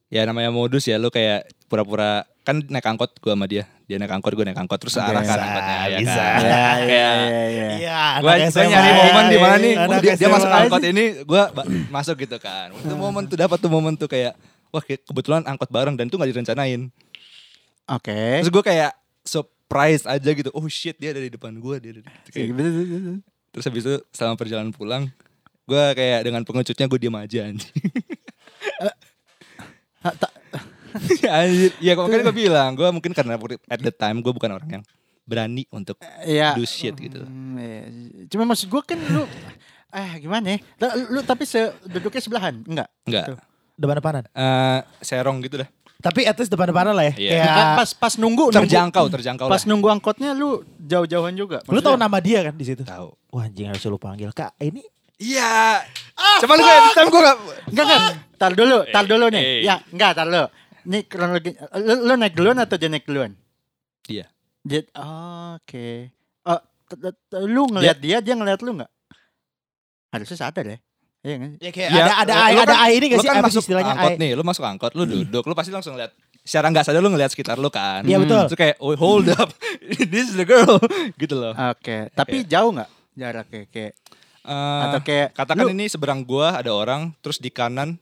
[0.07, 4.11] ya namanya modus ya, lu kayak pura-pura kan naik angkot gue sama dia, dia naik
[4.11, 5.07] angkot gue naik angkot terus Oke.
[5.07, 6.13] arah kan angkotnya ya bisa.
[6.13, 6.39] kan.
[6.43, 7.09] Ya, ya, ya,
[7.49, 7.67] ya.
[7.73, 10.57] Iya, Gue nyari momen di mana nih, Anak dia, dia masuk aja.
[10.61, 11.43] angkot ini, gue
[11.89, 12.67] masuk gitu kan.
[12.75, 14.37] Itu momen tuh dapat tuh momen tuh kayak,
[14.69, 16.93] wah kebetulan angkot bareng dan itu nggak direncanain.
[17.89, 18.45] Oke.
[18.45, 18.91] Terus gue kayak
[19.63, 20.51] surprise aja gitu.
[20.51, 22.51] Oh shit dia ada di depan gue dia di kayak,
[23.49, 25.09] Terus habis itu selama perjalanan pulang,
[25.65, 27.71] gue kayak dengan pengecutnya gue diam aja anjing.
[31.25, 33.33] Anjir, ya makanya gue bilang, gue mungkin karena
[33.65, 34.83] at the time gue bukan orang yang
[35.25, 36.53] berani untuk Iya.
[36.53, 37.23] do shit gitu.
[37.25, 37.81] Hmm, iya.
[38.29, 39.25] Cuma maksud gue kan lu
[39.93, 40.57] eh gimana ya?
[40.77, 42.61] Lu, lu tapi se duduknya sebelahan?
[42.67, 42.89] Enggak.
[43.09, 43.39] Enggak, Tuh.
[43.73, 44.23] Depan-depanan.
[44.29, 45.69] Eh, serong gitu dah.
[46.03, 47.13] Tapi at least depan-depanan lah ya.
[47.15, 47.31] Iya.
[47.31, 49.67] Kayak Kan pas pas nunggu nunggu- Terjangkau, terjangkau Pas lah.
[49.71, 51.63] nunggu angkotnya lu jauh-jauhan juga.
[51.63, 52.83] lu tahu nama dia kan di situ.
[52.83, 53.07] Tahu.
[53.31, 54.29] Wah anjing harus lu panggil.
[54.29, 54.83] Kak, ini
[55.15, 55.79] Iya.
[56.43, 57.37] Cuman gue at the time gue gak...
[57.71, 58.01] Enggak enggak.
[58.35, 59.39] Tar dulu, tar dulu nih.
[59.39, 59.61] Eh.
[59.63, 60.45] Ya, enggak, tar dulu.
[60.83, 63.31] Ini kronologi lu, lu naik duluan atau dia naik duluan?
[64.03, 64.27] Dia.
[64.59, 66.11] Dia oh, oke.
[66.43, 66.59] Oh,
[66.91, 68.91] t- t- lu ngelihat dia, dia ngelihat lu enggak?
[70.11, 70.77] Harusnya sadar ya.
[71.23, 71.49] Iya kan?
[71.57, 73.29] ya kayak Ya, ada ada lu kan- ada ai ini gak Lu sih?
[73.29, 74.19] kan Apa sih masuk istilahnya angkot ai?
[74.19, 76.11] nih, lu masuk angkot, lu duduk, lu pasti langsung lihat.
[76.41, 78.03] Secara nggak sadar lu ngeliat sekitar lu kan.
[78.03, 78.43] Iya betul.
[78.45, 79.47] Terus kayak, oh hold up,
[80.11, 80.75] this is the girl,
[81.17, 81.55] gitu loh.
[81.55, 83.93] Oke, tapi jauh enggak jaraknya kayak
[84.43, 87.95] Eh, atau kayak katakan lu- ini seberang gua ada orang, terus di kanan,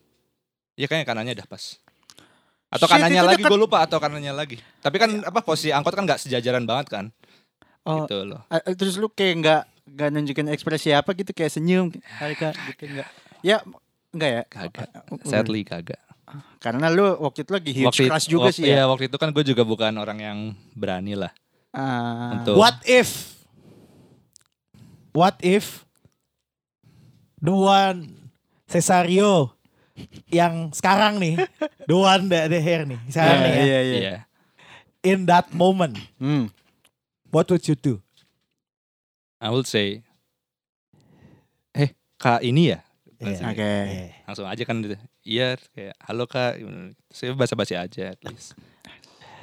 [0.74, 1.78] ya kayaknya kanannya udah pas.
[2.66, 4.58] Atau Shit, kanannya itu lagi, gue lupa atau kanannya lagi.
[4.80, 7.04] Tapi kan apa posisi angkot kan nggak sejajaran banget kan,
[7.84, 8.42] oh, gitu loh.
[8.48, 13.08] eh, terus lu kayak enggak enggak nunjukin ekspresi apa gitu kayak senyum Kak gitu enggak.
[13.42, 13.60] Ya
[14.10, 14.42] enggak ya?
[14.46, 15.98] Kagak, Uh, sadly kagak.
[16.58, 18.74] Karena lu waktu itu lagi huge Waktu, crush juga waktu- sih ya.
[18.80, 20.38] Iya, waktu itu kan gue juga bukan orang yang
[20.72, 21.32] berani lah.
[21.72, 22.38] Ah.
[22.38, 23.36] Untuk- What if?
[25.12, 25.84] What if?
[27.38, 28.30] The one
[28.64, 29.52] Cesario
[30.28, 31.36] yang sekarang nih,
[31.84, 33.60] the one the, the hair nih, sekarang nih ya.
[33.60, 33.96] iya, iya.
[33.98, 34.16] Iya.
[35.02, 36.48] In that moment, Hmm.
[37.28, 38.00] what would you do?
[39.42, 40.06] I would say,
[41.74, 42.80] eh kak ini ya?
[43.18, 43.38] Iya.
[43.50, 43.74] Oke.
[43.90, 44.06] Iya.
[44.22, 44.94] Langsung aja kan gitu.
[45.22, 46.62] Iya kayak halo kak.
[47.10, 48.54] Saya basa-basi aja at least.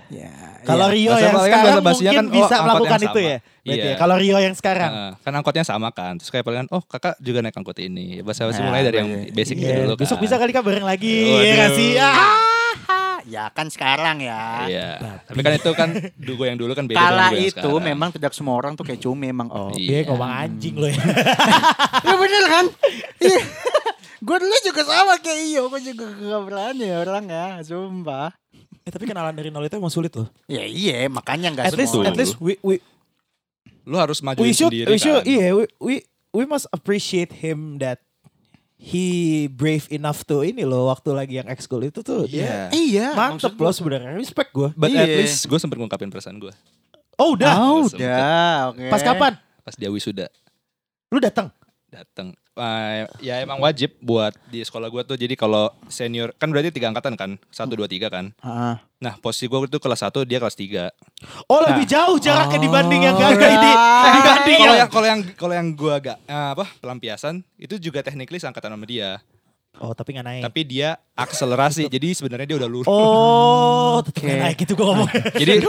[0.10, 0.32] Ya.
[0.66, 0.96] Kalau iya.
[0.96, 3.20] Rio Bahasa yang kan sekarang bahasa basinya mungkin kan, oh, bisa melakukan itu sama.
[3.22, 3.38] ya.
[3.38, 3.84] Berarti Iya.
[3.86, 3.96] ya.
[4.00, 4.92] Kalau Rio yang sekarang.
[4.92, 6.14] Heeh, kan angkotnya sama kan.
[6.18, 8.24] Terus kayak paling kan, oh kakak juga naik angkot ini.
[8.24, 9.30] Bahasa-basi Nah, mulai dari yang iya.
[9.36, 10.02] basic Iya, dulu kan.
[10.02, 11.16] Besok bisa kali kak bareng lagi.
[11.28, 11.44] Waduh.
[11.46, 11.90] Ya nggak sih?
[12.00, 12.59] Ah.
[13.30, 14.66] Ya kan sekarang ya.
[14.66, 14.88] Iya.
[15.24, 17.86] Tapi kan itu kan dugo yang dulu kan beda Kala dengan itu sekarang.
[17.86, 19.70] memang tidak semua orang tuh kayak cumi emang oh.
[19.72, 20.10] Iya, Iya.
[20.10, 20.98] ngomong anjing loh ya.
[22.04, 22.66] Ya bener kan?
[23.22, 23.42] Iya.
[24.20, 28.36] gue dulu juga sama kayak iyo, gue juga gak berani orang ya, sumpah.
[28.82, 30.28] Eh, tapi kenalan dari nol itu emang sulit loh.
[30.46, 32.10] Ya iya, makanya gak At least, semua.
[32.10, 32.82] at least we we
[33.86, 35.26] Lu harus should sendiri we should kan.
[35.26, 35.94] iya we, we
[36.30, 38.04] we must appreciate him that
[38.80, 39.06] he
[39.46, 42.72] brave enough to ini loh waktu lagi yang ekskul itu tuh dia Iya.
[42.72, 44.72] Iya, mantep loh sebenarnya respect gue.
[44.74, 45.20] But at Iya.
[45.20, 46.56] least gue sempat ngungkapin perasaan gue.
[47.20, 47.52] Oh udah.
[47.54, 48.88] Oh, udah, oke.
[48.88, 49.36] Pas kapan?
[49.60, 50.32] Pas dia wisuda
[51.12, 51.52] Lu datang?
[51.90, 52.38] Datang.
[52.60, 55.18] Eh, ya emang wajib buat di sekolah gue tuh.
[55.18, 58.36] Jadi kalau senior kan berarti tiga angkatan kan, satu dua tiga kan.
[58.44, 58.78] Ah.
[59.00, 60.92] Nah posisi gue itu kelas 1 dia kelas 3
[61.48, 63.48] Oh lebih jauh jaraknya Oh, dibanding yang gak iya.
[63.56, 63.72] ini.
[64.20, 68.44] Dibanding Kalau yang kalau yang kalau yang gue agak eh, apa pelampiasan itu juga technically
[68.44, 69.24] seangkatan sama dia.
[69.80, 70.44] Oh tapi gak naik.
[70.44, 71.88] Tapi dia akselerasi.
[71.88, 72.92] jadi sebenarnya dia udah lurus.
[72.92, 74.28] Oh tetep Oke.
[74.28, 75.10] gak naik gitu gue ngomong.
[75.32, 75.52] Jadi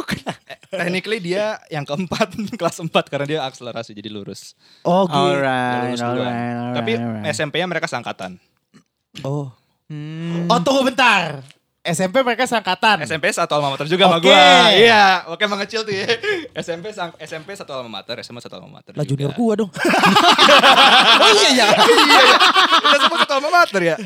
[0.71, 4.55] technically dia yang keempat kelas 4 karena dia akselerasi jadi lurus.
[4.83, 5.13] Oh gitu.
[5.13, 6.15] Dia Alright, lurus duluan.
[6.15, 6.75] alright, alright.
[6.79, 7.35] Tapi alright.
[7.35, 8.39] SMP-nya mereka seangkatan.
[9.27, 9.51] Oh.
[9.91, 10.47] Hmm.
[10.47, 11.43] Oh tunggu bentar.
[11.81, 13.09] SMP mereka seangkatan.
[13.09, 14.29] SMP satu alma mater juga sama Oke.
[14.29, 14.69] gua.
[14.71, 16.05] Iya, oke mengecil tuh ya.
[16.63, 18.93] SMP sang, SMP satu alma mater, SMA satu alma mater.
[18.93, 19.71] Lah junior gua dong.
[21.21, 21.69] Oh iya ya.
[21.73, 22.37] iya, iya.
[22.81, 23.97] Kita semua satu alma mater ya.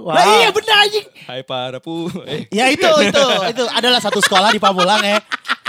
[0.00, 0.10] Wow.
[0.10, 1.06] Lah iya bener anjing.
[1.22, 2.08] Hai para pu.
[2.24, 5.20] Eh, Ya itu itu itu adalah satu sekolah di Pamulang ya.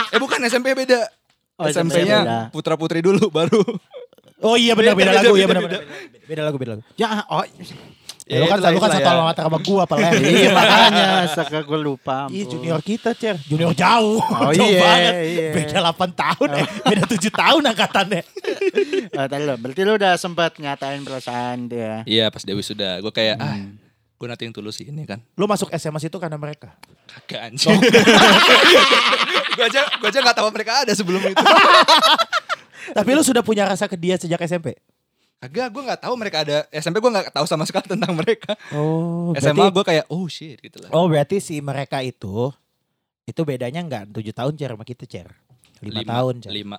[0.08, 1.04] eh bukan SMP beda.
[1.56, 2.40] Oh, SMP SMP-nya beda.
[2.50, 3.62] Putra Putri dulu baru.
[4.42, 6.26] Oh iya benar beda, Beda, lagu beda, ya benar beda, benar.
[6.26, 6.84] Beda lagu beda lagu.
[6.96, 7.46] Ya, oh.
[8.26, 9.12] Ya, lu kan lu kan satu ya.
[9.12, 10.12] alma mater sama gua apa lah.
[10.16, 12.32] iya makanya saka gue lupa.
[12.32, 12.52] Ih ampun.
[12.56, 15.48] junior kita cer Junior jauh Oh, Jauh iya, banget iya.
[15.52, 16.68] Beda 8 tahun eh.
[16.82, 18.22] Beda 7 tahun angkatannya
[19.12, 22.08] Eh, tadi lo, berarti lu udah sempat nyatain perasaan dia.
[22.08, 22.98] Iya, pas Dewi sudah.
[22.98, 23.76] Gue kayak ah, Hmm.
[24.22, 25.18] Gue nanti yang tulus ini kan.
[25.34, 26.78] Lu masuk SMA situ karena mereka
[27.10, 27.74] Kagak anjing.
[29.58, 31.42] gue aja gue aja nggak tahu mereka ada sebelum itu.
[32.98, 34.78] Tapi lu sudah punya rasa ke dia sejak SMP
[35.42, 36.70] Kagak, gue nggak tahu mereka ada.
[36.70, 38.54] SMP gue nggak tahu sama sekali tentang mereka.
[38.78, 40.94] Oh SMA gue kayak oh shit gitu lah.
[40.94, 42.54] Oh berarti si mereka itu
[43.26, 45.34] Itu bedanya enggak 7 tahun cer sama kita cer
[45.82, 46.78] 5 tahun cer Lima.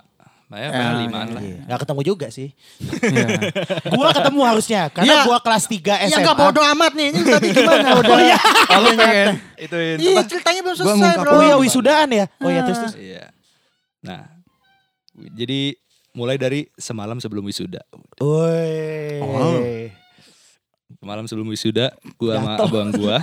[0.53, 1.41] Ya, Ah, limaan lah.
[1.41, 1.59] Iya.
[1.65, 2.53] Gak ketemu juga sih
[3.01, 3.27] Iya.
[3.89, 5.23] Gua ketemu harusnya Karena Iya.
[5.25, 7.09] gua kelas 3 SMA Ya enggak bodoh amat nih.
[7.09, 8.17] Ini tadi gimana udah.
[8.19, 8.37] iya.
[8.69, 11.29] Oh, lu pengen ituin Iya, ceritanya belum selesai, Bro.
[11.31, 13.33] Oh iya wisudaan ya Oh iya terus terus Iya.
[13.99, 14.21] Nah,
[15.31, 15.73] jadi
[16.11, 17.81] mulai dari semalam sebelum wisuda.
[18.17, 19.61] Woi Oh.
[20.93, 23.17] Semalam sebelum wisuda, gua sama abang gua,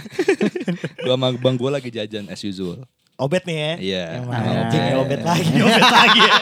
[1.01, 2.83] gua sama abang gua lagi jajan as usual.
[3.21, 4.05] Obet nih ya Iya.
[4.19, 4.89] Emang sama anjing obet.
[4.89, 6.35] ya obet lagi Obet lagi ya.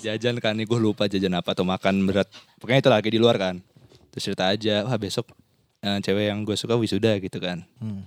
[0.06, 2.28] Jajan kan nih, gue lupa jajan apa atau makan berat.
[2.58, 3.54] Pokoknya itu lagi di luar kan.
[4.10, 5.30] Terus cerita aja, wah besok
[5.80, 7.62] eh, cewek yang gue suka wisuda gitu kan.
[7.78, 8.04] Hmm.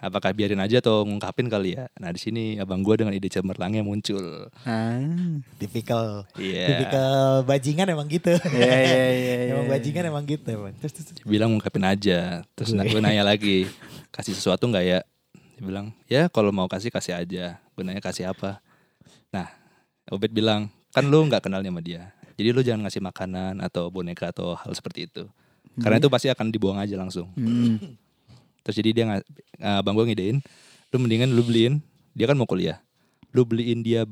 [0.00, 1.84] Apakah biarin aja atau ngungkapin kali ya?
[2.00, 4.48] Nah di sini abang gue dengan ide cemerlangnya muncul.
[4.64, 4.96] Ah.
[5.60, 6.66] Tipikal Iya.
[6.72, 9.50] Tipikal bajingan emang gitu Iya, iya, iya, iya.
[9.52, 12.40] Emang bajingan emang gitu emang Terus terus bilang ngungkapin aja.
[12.56, 12.88] Terus Gue.
[12.88, 13.68] gue nanya lagi,
[14.08, 15.00] kasih sesuatu nggak ya?
[15.60, 17.60] Dia bilang, ya kalau mau kasih kasih aja.
[17.76, 18.64] Gue nanya kasih apa?
[19.28, 19.52] Nah,
[20.08, 22.16] Obed bilang, kan lu nggak kenalnya sama dia.
[22.40, 25.28] Jadi lu jangan ngasih makanan atau boneka atau hal seperti itu.
[25.76, 27.28] Karena itu pasti akan dibuang aja langsung.
[27.36, 27.76] Hmm.
[28.64, 29.22] Terus jadi dia nggak,
[29.84, 30.40] abang gue ngidein,
[30.92, 31.84] lu mendingan lu beliin,
[32.16, 32.80] dia kan mau kuliah,
[33.36, 34.08] lu beliin dia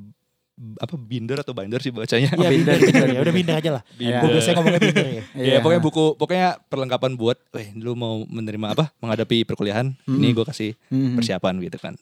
[0.78, 2.34] apa binder atau binder sih bacanya?
[2.34, 4.18] Iya binder, binder ya udah binder aja lah Iya.
[4.20, 8.74] Gue biasanya ngomongnya binder ya Iya, pokoknya buku, pokoknya perlengkapan buat, weh, lu mau menerima
[8.74, 11.14] apa, menghadapi perkuliahan, ini gue kasih Hmm.
[11.14, 11.94] persiapan gitu kan.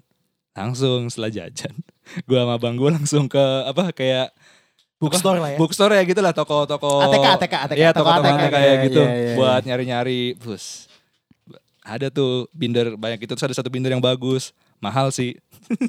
[0.57, 1.75] Langsung setelah jajan,
[2.29, 4.33] gue sama abang gue langsung ke apa kayak
[4.97, 7.05] Bookstore lah ya bookstore ya gitu lah, toko-toko.
[7.05, 9.35] ATK, ATK, ATK, Iya, toko toko-toko ATK, ATK kayak iya, gitu, iya, iya.
[9.37, 10.89] buat nyari-nyari, bus.
[11.85, 15.37] Ada tuh binder banyak itu, terus ada satu binder yang bagus, mahal sih.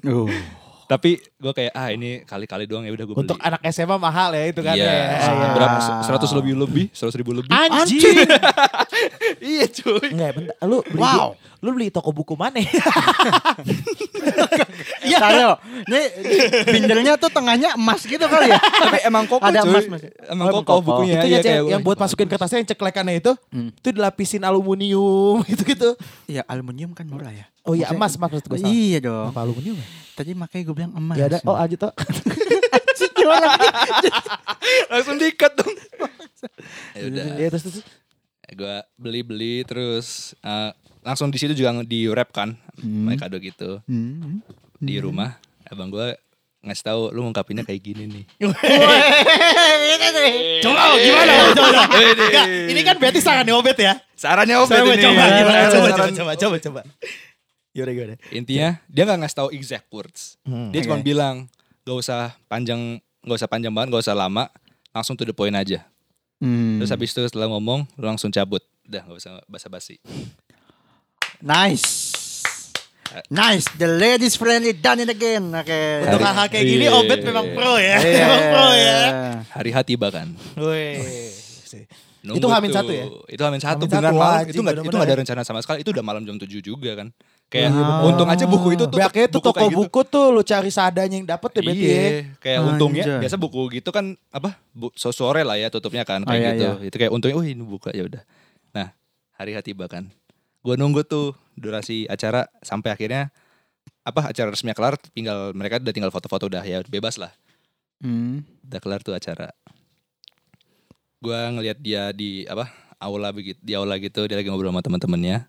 [0.03, 0.27] Uh.
[0.87, 3.23] Tapi gue kayak ah ini kali-kali doang ya udah gue beli.
[3.27, 5.03] Untuk anak SMA mahal ya itu kan Iya, ya.
[5.19, 5.47] iya.
[5.51, 5.77] berapa?
[5.99, 7.51] Seratus lebih lebih, seratus ribu lebih.
[7.51, 7.99] Anjing
[9.51, 10.07] iya cuy.
[10.15, 11.35] Enggak bentar Lu beli Wow.
[11.59, 12.61] Lu beli toko buku mana
[15.01, 15.17] Iya.
[15.23, 15.49] Tayo.
[15.87, 16.03] Nih
[16.67, 18.59] bindernya tuh tengahnya emas gitu kali ya.
[18.83, 20.01] Tapi emang koko Ada emas, Mas.
[20.27, 20.85] Emang Oh, emang koko koko.
[21.01, 21.17] bukunya.
[21.17, 23.71] Itu iya, ya kayak yang buat masukin kertasnya yang ceklekannya itu Hmm.
[23.71, 25.95] Itu dilapisin aluminium gitu-gitu
[26.31, 27.45] Iya, aluminium kan murah ya.
[27.63, 29.31] Oh iya emas emas maksud gue Iya dong.
[29.31, 29.87] Apa aluminium ya?
[30.13, 31.15] Tadi makanya gue bilang emas.
[31.15, 31.91] Ya ada Oh lanjut toh
[33.27, 33.59] orang.
[34.87, 35.73] Langsung dikat dong.
[36.95, 37.23] ya udah.
[37.35, 37.77] Iya terus terus.
[38.49, 40.71] Gue beli beli terus eh,
[41.01, 43.09] langsung di situ juga di wrap kan Hmm.
[43.13, 44.39] kado gitu Hmm.
[44.77, 45.35] di rumah
[45.65, 46.13] abang gue
[46.59, 48.25] ngasih tahu lu ngungkapinnya kayak gini nih
[50.59, 51.31] Coba oh, gimana?
[51.47, 51.93] Coba, coba.
[52.17, 53.93] Enggak, ini kan berarti saran nih Obet ya.
[54.13, 55.59] sarannya Obed coba ini coba gimana?
[55.69, 56.81] Coba coba coba coba coba.
[58.31, 61.05] Intinya dia nggak ngasih tahu exact words Hmm, dia cuma oke.
[61.05, 61.45] bilang
[61.85, 64.49] gak usah panjang gak usah panjang banget gak usah lama
[64.91, 65.85] langsung to the point aja
[66.37, 66.77] Hmm.
[66.77, 69.97] terus habis itu setelah ngomong lu langsung cabut udah gak usah basa-basi
[71.37, 72.17] Nice.
[73.29, 75.53] Nice, the ladies friendly done it again.
[75.53, 76.03] Oke.
[76.03, 76.85] Untuk Hari- hal kayak gini.
[76.91, 77.97] Obet memang pro ya.
[77.97, 78.25] Iya.
[78.25, 78.97] Memang pro ya.
[79.47, 80.27] hari hati bahkan
[80.59, 80.97] Wih.
[82.25, 83.05] Nunggu Itu Hamin satu ya?
[83.31, 84.43] Itu Hamin satu Hamin satu, malam.
[84.43, 85.19] Itu nggak itu nggak ada ya.
[85.23, 85.85] rencana sama sekali.
[85.85, 87.07] Itu udah malam jam 7 juga kan.
[87.47, 88.07] Kayak Iya, bener.
[88.11, 89.79] untung aja buku itu tuh Biasanya tuh toko kayak gitu.
[89.79, 91.71] buku tuh lu cari seadanya yang dapet ya ya.
[91.71, 92.03] Iya,
[92.43, 93.19] kayak untungnya Anjay.
[93.23, 94.59] biasa buku gitu kan apa?
[94.75, 96.71] Bu, so- sore lah ya tutupnya kan Oh, kayak iya, gitu.
[96.91, 98.19] Itu kayak untungnya oh ini buka ya udah.
[98.75, 98.91] Nah,
[99.39, 100.11] hari hati bahkan.
[100.59, 103.31] Gua nunggu tuh durasi acara sampai akhirnya
[104.03, 107.31] apa acara resminya kelar tinggal mereka udah tinggal foto-foto udah ya bebas lah.
[108.03, 108.43] Hmm.
[108.67, 109.55] Udah kelar tuh acara.
[111.23, 112.67] Gua ngelihat dia di apa?
[112.97, 115.45] aula begitu di aula gitu dia lagi ngobrol sama teman-temannya.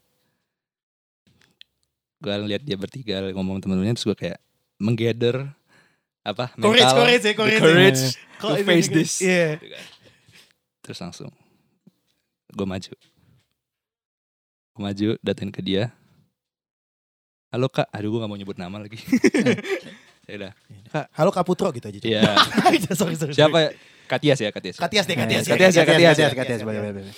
[2.19, 4.39] Gua ngeliat dia bertiga ngomong sama teman-temannya terus gua kayak
[4.79, 5.55] menggather
[6.27, 7.61] apa Courage, mental, courage ya, courage.
[7.63, 8.03] courage
[8.39, 9.13] Kok to face this.
[9.19, 9.59] Iya.
[9.59, 9.85] Gitu kan.
[10.87, 11.31] Terus langsung
[12.49, 12.93] gue maju.
[14.73, 15.91] Gue maju datang ke dia.
[17.49, 19.01] Halo kak, aduh gue gak mau nyebut nama lagi.
[20.29, 20.53] ya udah.
[21.17, 21.99] Halo Kak Putro gitu aja.
[22.05, 22.37] Iya.
[22.99, 23.33] sorry, sorry.
[23.33, 23.57] Siapa?
[23.57, 23.71] ya?
[24.09, 24.77] Katias ya, Katias.
[24.77, 25.45] Katias deh, Katias.
[25.49, 26.29] Katias ya, Katias ya.
[26.33, 27.15] Katias, boleh, boleh, boleh.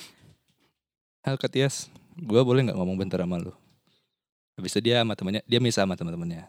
[1.26, 3.52] Halo Katias, gue boleh nggak ngomong bentar sama lu?
[4.60, 6.44] Habis itu dia sama temannya, dia misah sama teman-temannya.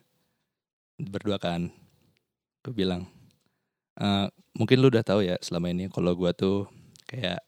[0.99, 1.72] Berdua kan.
[2.59, 3.07] Gue bilang,
[3.95, 6.68] "Eh, mungkin lu udah tahu ya selama ini kalau gue tuh
[7.07, 7.39] kayak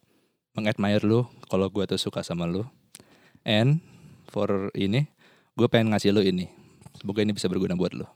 [0.56, 2.64] mengadmire lu, kalau gue tuh suka sama lu.
[3.44, 3.84] And
[4.32, 5.12] for ini,
[5.60, 6.48] gue pengen ngasih lu ini.
[6.96, 8.08] Semoga ini bisa berguna buat lu.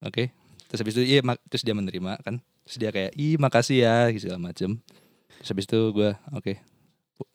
[0.00, 0.32] Oke?
[0.70, 2.40] Terus habis itu, iya, terus dia menerima kan.
[2.64, 4.80] Terus dia kayak, ih makasih ya, segala macem.
[5.42, 6.52] Terus habis itu gue, oke,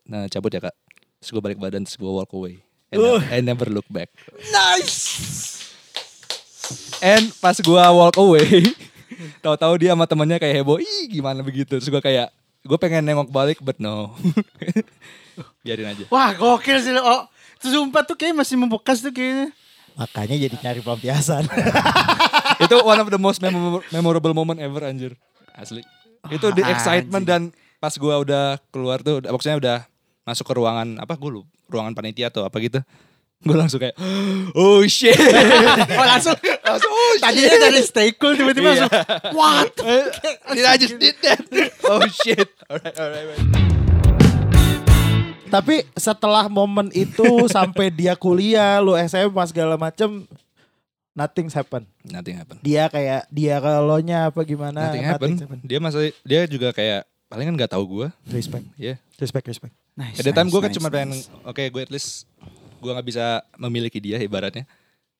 [0.08, 0.74] nah cabut ya kak.
[1.20, 2.65] Terus gue balik badan, terus gue walk away.
[2.86, 3.18] And, Uh.
[3.26, 4.08] I never look back.
[4.48, 5.58] Nice.
[6.98, 8.62] And pas gue walk away,
[9.44, 11.78] tahu-tahu dia sama temannya kayak heboh, ih gimana begitu.
[11.78, 12.30] Terus gue kayak,
[12.62, 14.14] gue pengen nengok balik, but no.
[15.62, 16.04] Biarin aja.
[16.08, 16.90] Wah, gokil sih.
[16.90, 17.02] lo.
[17.02, 17.22] Oh,
[17.58, 19.50] sumpah tuh kayak masih membekas tuh kayaknya.
[19.96, 21.44] Makanya jadi nyari pelampiasan.
[22.64, 23.40] Itu one of the most
[23.90, 25.12] memorable, moment ever anjir.
[25.52, 25.82] Asli.
[26.28, 27.42] Itu the Ah, excitement dan
[27.76, 29.78] pas gue udah keluar tuh, udah- maksudnya udah
[30.26, 32.82] masuk ke ruangan, apa gue lupa, ruangan panitia atau apa gitu.
[33.38, 33.94] Gue langsung kayak,
[34.58, 35.14] oh shit.
[35.92, 36.34] Oh, langsung.
[36.60, 37.22] langsung, oh shit.
[37.22, 38.90] Tadinya dari stay cool tiba-tiba Iya.
[38.90, 38.92] langsung.
[39.32, 39.70] What?
[40.56, 41.40] Did I just did that?
[41.86, 42.50] Oh shit.
[42.66, 43.40] Alright, alright.
[45.46, 50.26] Tapi setelah momen itu sampai dia kuliah, lu SMA segala macem,
[51.14, 51.86] nothing happen.
[52.02, 52.56] Nothing happen.
[52.66, 54.90] Dia kayak dia kalau nya apa gimana?
[54.90, 55.30] Nothing happen.
[55.62, 58.08] Dia masa dia juga kayak palingan nggak tahu gue.
[58.26, 58.98] Respect, Ya.
[59.22, 59.70] respect, respect.
[59.96, 61.32] Nice, At the time nice, gue kan nice, cuma pengen, nice.
[61.42, 62.28] oke gue at least
[62.76, 63.24] gue nggak bisa
[63.56, 64.68] memiliki dia ibaratnya.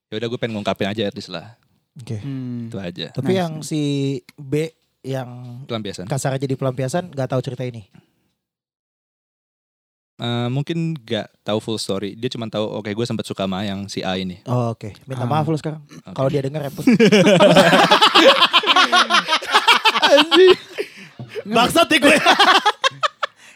[0.06, 1.56] Ya udah gue pengen ngungkapin aja at least lah.
[1.96, 2.20] Oke.
[2.20, 2.68] Hmm.
[2.68, 3.08] Itu aja.
[3.10, 3.66] Tapi Nice, yang nice.
[3.66, 3.80] si
[4.36, 4.68] B
[5.00, 6.04] yang Pelampiasan.
[6.04, 7.88] kasar jadi pelampiasan nggak tahu cerita ini.
[10.16, 12.12] Eh, mungkin nggak tahu full story.
[12.12, 14.40] Dia cuma tahu oke gue sempat suka sama yang si A ini.
[14.44, 15.28] Oh, Oke, minta Ah.
[15.30, 15.80] maaf lu sekarang.
[15.84, 16.12] Oke.
[16.12, 16.84] Kalau dia denger repot.
[21.46, 22.16] Bangsat ya gue.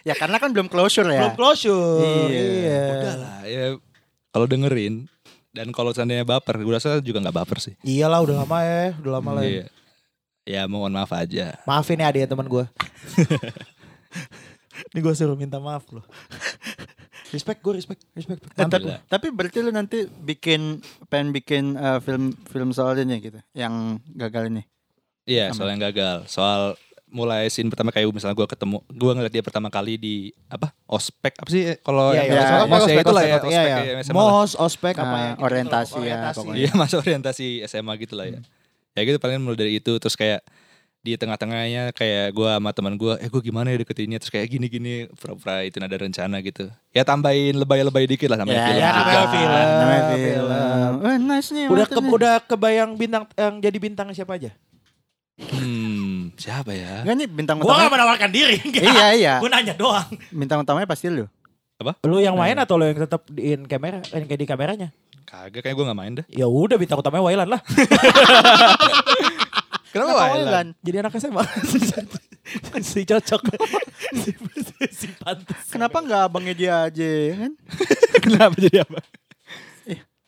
[0.05, 1.29] Ya karena kan belum closure ya.
[1.29, 2.29] Belum closure.
[2.31, 2.43] Iya.
[2.43, 2.83] Iya.
[2.93, 3.65] Udah lah ya.
[4.31, 4.95] Kalau dengerin
[5.51, 7.75] dan kalau seandainya baper, gue rasa juga nggak baper sih.
[7.83, 9.45] Iyalah udah lama ya, udah lama lah.
[9.45, 9.67] Iya.
[10.47, 11.59] Ya mohon maaf aja.
[11.67, 12.65] Maafin ya dia teman gue.
[14.95, 16.07] Ini gue suruh minta maaf loh.
[17.35, 18.43] respect gue, respect, respect.
[18.43, 23.39] Eh, tapi, tapi berarti lu nanti bikin pengen bikin eh, film film soal ini gitu,
[23.55, 24.67] yang gagal ini.
[25.31, 26.27] Iya, soal yang gagal.
[26.27, 26.75] Soal
[27.11, 30.15] mulai scene pertama kayak misalnya gue ketemu, gue ngeliat dia pertama kali di
[30.47, 33.25] apa ospek apa sih kalau Iya, yang iya, ya, ospek, mos ya ospek, itu lah
[33.25, 33.95] ya ospek, iya, iya.
[34.01, 34.31] SMA lah.
[34.33, 35.31] Mos, ospek apa Ah, ya?
[35.31, 36.37] gitu, orientasi ya, orientasi.
[36.39, 36.59] pokoknya.
[36.59, 38.41] Iya orientasi SMA gitu lah ya.
[38.91, 40.43] Ya gitu paling mulai dari itu terus kayak
[41.01, 45.09] di tengah-tengahnya kayak gue sama teman gue, eh gue gimana ya deketinnya terus kayak gini-gini
[45.17, 46.69] pura-pura itu ada rencana gitu.
[46.93, 48.77] Ya tambahin lebay-lebay dikit lah namanya film.
[48.77, 49.21] ya, juga.
[49.33, 49.49] film.
[49.81, 50.21] namanya film.
[50.21, 50.93] film.
[51.01, 51.65] Eh, nice nih.
[51.73, 54.53] Udah ke, udah kebayang bintang yang jadi bintangnya siapa aja?
[55.41, 55.80] Hmm,
[56.41, 57.05] siapa ya?
[57.05, 57.93] Enggak nih bintang Gue gak utamanya.
[57.93, 58.57] menawarkan diri.
[58.73, 59.35] Iya iya.
[59.45, 60.09] Gue nanya doang.
[60.33, 61.29] Bintang utamanya pasti lu.
[62.05, 64.89] Lu yang main atau lu yang tetap di in kamera, yang kayak di kameranya?
[65.29, 66.25] Kagak kayak gue gak main dah.
[66.33, 67.61] Ya udah bintang utamanya Wailan lah.
[69.93, 70.47] Kenapa Wailan?
[70.47, 70.67] Wailan?
[70.83, 71.45] Jadi anak SMA.
[72.91, 73.43] si cocok.
[74.23, 74.31] si,
[74.91, 75.65] si pantas.
[75.71, 77.11] Kenapa nggak abangnya dia aja
[77.47, 77.53] kan?
[78.23, 78.99] Kenapa jadi apa?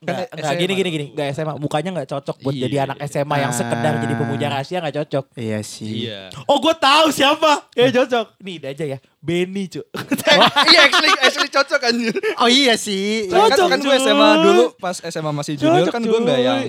[0.03, 2.97] Enggak, Kan enggak gini gini gini, enggak SMA, mukanya enggak cocok buat Iya, jadi anak
[2.99, 3.07] iya.
[3.07, 4.01] SMA yang sekedar Ah.
[4.03, 5.25] jadi pemuja rahasia enggak cocok.
[5.33, 5.93] Iya sih.
[6.05, 6.21] Iya.
[6.45, 7.71] Oh, gue tahu siapa.
[7.73, 8.27] Ya cocok.
[8.39, 8.99] Nih, udah aja ya.
[9.17, 9.79] Benny, cu.
[10.69, 12.15] iya actually actually cocok anjir.
[12.37, 13.31] Oh iya sih.
[13.31, 14.03] Kan, Cocok, kan gue cuy.
[14.03, 16.49] SMA dulu pas SMA masih junior Cocok, kan gue nggak cuy.
[16.51, 16.63] yang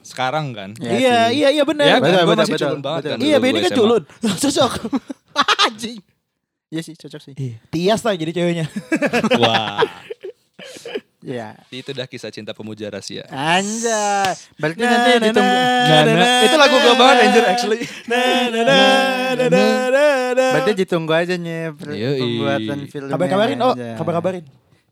[0.00, 0.70] sekarang kan.
[0.74, 1.36] Iya iya, sih.
[1.36, 1.84] iya, iya benar.
[1.84, 3.12] Ya, Betul, kan gue betul, masih betul, culun banget betul.
[3.12, 3.18] kan.
[3.20, 4.02] Iya, Benny gue kan culun.
[4.42, 4.72] cocok.
[5.68, 5.98] Anjing.
[6.68, 7.34] Iya sih cocok sih.
[7.34, 7.56] Iya.
[7.68, 8.66] Tias lah jadi ceweknya.
[9.36, 9.84] Wah,
[11.28, 11.48] Iya.
[11.68, 13.28] itu dah kisah cinta pemuja rahasia.
[13.28, 14.32] Anjay.
[14.56, 15.52] Berarti Nah, nanti nah, ditunggu.
[15.52, 17.80] nah, Nah, nah, nah, itu lagu gue banget anjir actually.
[18.08, 18.16] Nah,
[18.48, 18.76] nah, nah,
[19.36, 20.52] nah, nah, nah, nah.
[20.56, 23.12] Berarti ditunggu aja nih pembuatan filmnya.
[23.12, 24.44] Kabar-kabarin, oh, kabar-kabarin.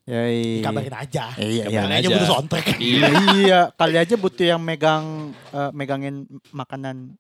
[0.07, 0.63] Yoi.
[0.63, 1.25] Kabarin aja.
[1.35, 1.81] Iya, iya.
[1.83, 2.15] Kabarin aja aja.
[2.15, 2.67] butuh soundtrack.
[2.79, 3.07] Iya,
[3.43, 7.19] iya, kali aja butuh yang megang eh, megangin makanan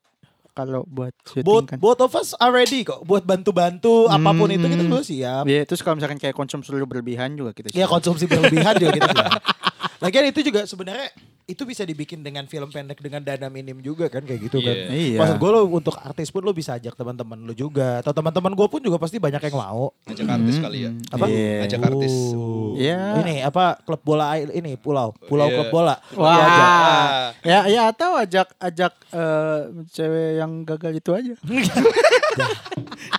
[0.57, 1.79] kalau buat syuting Both, kan.
[1.79, 4.89] both of us are ready kok buat bantu-bantu apa pun itu kita Hmm.
[4.89, 5.45] dulu siap.
[5.45, 7.93] Iya, terus kalau misalkan kayak konsumsi berlebihan juga kita Ya siap.
[7.93, 9.33] konsumsi berlebihan juga kita siap.
[10.03, 11.13] Lagian itu juga sebenarnya
[11.47, 14.74] itu bisa dibikin dengan film pendek dengan dana minim juga kan kayak gitu kan.
[14.90, 15.14] Iya.
[15.14, 15.18] Iya.
[15.18, 18.66] Maksud gue lo untuk artis pun lo bisa ajak teman-teman lo juga atau teman-teman gue
[18.66, 19.94] pun juga pasti banyak yang mau.
[20.05, 20.90] Ngajak artis kali ya.
[21.09, 21.24] Apa?
[21.30, 21.55] Iya.
[21.62, 22.14] Ajak artis.
[22.34, 22.74] Oh.
[22.74, 23.22] Iya.
[23.22, 25.55] Ini apa klub bola air- ini pulau, pulau Iya.
[25.57, 25.94] klub bola.
[26.12, 26.34] Wah.
[26.34, 27.09] Ajak.
[27.47, 31.34] Ya, ya atau ajak ajak eh, cewek yang gagal itu aja.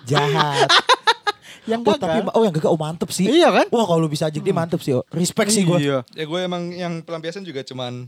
[0.05, 0.67] Jahat.
[1.67, 1.99] yang Oh gagal.
[2.01, 3.27] tapi oh yang gagal oh mantep sih.
[3.29, 3.67] iya kan?
[3.69, 4.95] Wah kalau lo bisa ajak dia mantep sih.
[4.95, 5.03] Oh.
[5.11, 5.79] Respect sih gue.
[5.81, 5.99] Iya.
[6.11, 8.07] Ya gue emang yang pelampiasan juga cuman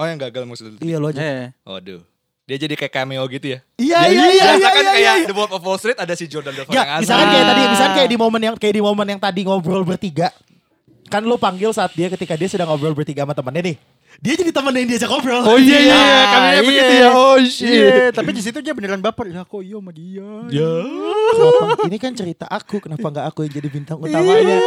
[0.00, 0.80] Oh yang gagal maksudnya.
[0.80, 1.20] Iya lo aja.
[1.20, 1.48] Eh.
[1.62, 2.00] Waduh.
[2.42, 3.58] Dia jadi kayak cameo gitu ya.
[3.76, 4.90] Iya Ya, iya iya biasa iya kan iya.
[4.90, 5.28] kayak iya.
[5.28, 7.02] The Wolf of Wall Street ada si Jordan Belfort Gak, yang asli.
[7.04, 7.46] misalkan kayak Ah.
[7.46, 10.28] tadi, misalkan kayak di momen yang kayak di momen yang tadi ngobrol bertiga,
[11.06, 13.76] kan lo panggil saat dia ketika dia sedang ngobrol bertiga sama temannya nih.
[14.18, 15.42] Dia jadi temen yang diajak ngobrol.
[15.44, 16.22] Oh iya iya, iya.
[16.26, 16.60] Ah, iya.
[16.60, 17.08] begitu ya.
[17.12, 17.70] Oh shit.
[17.70, 19.30] Iya, tapi di situ dia beneran baper.
[19.30, 20.26] Ya kok iya sama dia.
[20.50, 20.72] Ya.
[21.30, 21.86] Kenapa?
[21.86, 24.58] Ini kan cerita aku, kenapa nggak aku yang jadi bintang utamanya?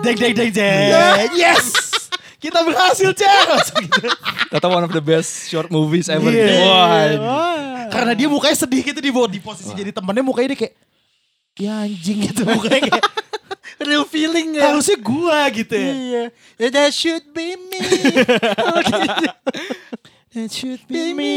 [0.00, 0.88] Deng deng deng deng.
[1.34, 1.95] Yes.
[2.36, 3.80] Kita berhasil, Cek.
[3.80, 4.08] Gitu.
[4.52, 6.28] Kata one of the best short movies ever.
[6.28, 6.62] Iya.
[7.18, 7.88] Wah.
[7.88, 10.74] Karena dia mukanya sedih gitu di di posisi jadi temennya mukanya dia kayak
[11.56, 13.04] ya anjing gitu mukanya kayak
[13.76, 14.72] Real feeling ya.
[14.72, 15.92] harusnya gua gitu ya.
[15.92, 16.24] Iya.
[16.56, 17.80] Yeah, that should be me.
[20.36, 21.34] That should be be me.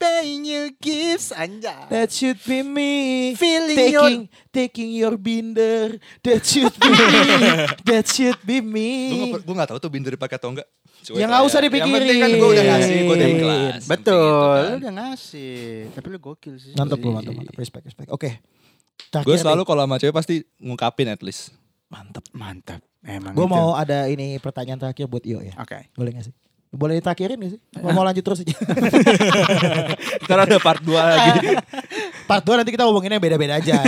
[0.00, 1.92] paying you gifts anjay.
[1.92, 3.36] That should be me.
[3.36, 4.18] Feeling taking
[4.48, 6.00] taking your binder.
[6.24, 7.20] That should be me.
[7.92, 9.28] That should be Gue me.
[9.28, 10.64] gak, gue gak tahu tuh binder dipakai atau enggak.
[11.04, 12.40] Cuek Ya nggak usah Yang penting kan dipikirin.
[12.40, 13.82] gue udah ngasih, gue udah ikhlas.
[13.84, 15.54] Betul, Yang lu penting gitu udah ngasih.
[15.92, 16.72] Tapi lu gokil sih.
[16.72, 17.54] Mantap lu, mantap, mantap.
[17.60, 18.08] Respect, respect.
[18.08, 18.40] Oke.
[19.12, 19.20] kan.
[19.20, 21.52] Gue selalu kalau sama cewek pasti ngungkapin at least.
[21.86, 22.24] mantap.
[22.32, 22.80] Mantap.
[23.04, 23.52] Emang Gue itu.
[23.52, 25.52] mau ada ini pertanyaan terakhir buat Iyo ya.
[25.60, 25.92] Oke.
[25.92, 26.34] Boleh gak sih?
[26.74, 27.60] Boleh ditakhirin gak sih?
[27.78, 28.50] Mau, mau lanjut terus aja.
[30.26, 31.30] Ntar ada part 2 lagi.
[32.30, 33.78] Part 2 nanti kita ngomonginnya beda-beda aja.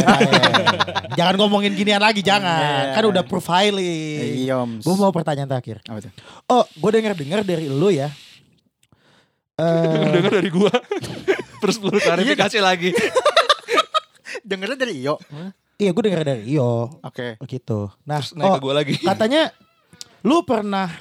[1.19, 2.93] jangan ngomongin ginian lagi, jangan.
[2.93, 2.95] Iya.
[2.95, 4.45] Kan udah profiling.
[4.45, 4.61] Iya.
[4.85, 5.81] Gue mau pertanyaan terakhir.
[5.89, 6.13] Apa?
[6.47, 8.13] Oh, gue denger-dengar dari lu ya.
[9.57, 10.73] Eh, Dengar dari gue.
[11.65, 12.93] Terus perlu klarifikasi lagi.
[14.45, 15.17] Dengernya dari Iyo.
[15.81, 17.01] iya, gue denger dari Iyo.
[17.01, 17.41] Oke.
[17.49, 17.89] Gitu.
[18.05, 18.95] Nah, Terus naik oh, ke lagi.
[19.01, 19.49] katanya
[20.29, 20.93] lu pernah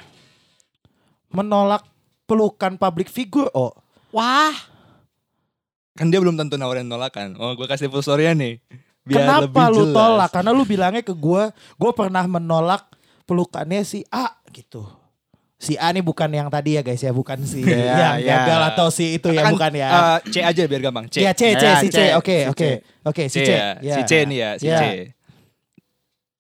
[1.36, 1.84] menolak
[2.24, 3.76] pelukan public figure, oh.
[4.10, 4.56] Wah.
[5.94, 7.36] Kan dia belum tentu nawarin nolakan.
[7.38, 8.60] Oh gue kasih full story nih.
[9.06, 9.94] Biar lebih Kenapa lu jelas.
[9.94, 10.30] tolak?
[10.32, 12.90] Karena lu bilangnya ke gue, gue pernah menolak
[13.24, 14.84] pelukannya si A gitu.
[15.56, 18.36] Si A nih bukan yang tadi ya guys ya, bukan si Ya, yang ya.
[18.44, 19.88] gagal atau si itu ya Kan, bukan ya.
[19.88, 21.06] eh, C aja biar gampang.
[21.08, 21.22] C.
[21.22, 22.82] Iya C C Ya, si C, oke oke C.
[23.04, 23.52] oke si C, C.
[23.52, 23.68] ya.
[23.80, 23.96] Ya.
[23.96, 24.78] Si C nih ya, si Ya.
[24.78, 24.84] C.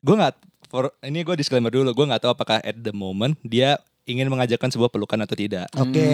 [0.01, 0.33] Gue nggak
[0.67, 1.93] for ini gue disclaimer dulu.
[1.93, 5.65] Gue nggak tahu apakah at the moment dia ingin mengajakkan sebuah pelukan atau tidak.
[5.73, 6.05] Oke.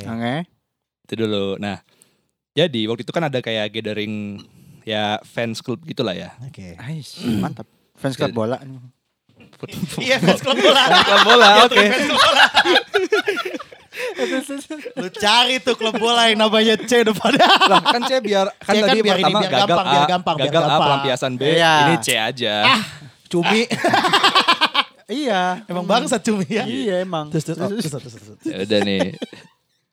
[0.00, 0.14] Hmm.
[0.14, 0.34] Oke.
[1.04, 1.58] Itu dulu.
[1.58, 1.82] Nah,
[2.52, 4.42] jadi waktu itu kan ada kayak gathering
[4.82, 6.32] ya fans club gitulah ya.
[6.40, 6.78] Oke.
[6.78, 7.18] Nice.
[7.22, 7.66] Mantap.
[7.94, 8.58] Fans club bola.
[9.98, 10.82] Iya fans klub bola.
[10.86, 11.82] Fans club bola, oke.
[14.94, 17.42] Lu cari tuh klub bola yang namanya C depannya.
[17.66, 20.06] Lah kan C biar kan C kan tadi biar ini, biar gagal gampang, A, biar
[20.06, 20.80] gampang, biar gagal A gampang.
[20.86, 21.74] pelampiasan B, Iya.
[21.82, 22.54] ini C aja.
[23.26, 23.62] Cumi.
[25.08, 25.64] Iya.
[25.64, 26.68] Emang bangsa cumi ya.
[26.68, 27.32] Iya emang.
[27.32, 28.44] Terus terus oh, terus terus, terus, terus.
[28.44, 29.00] Ya udah nih.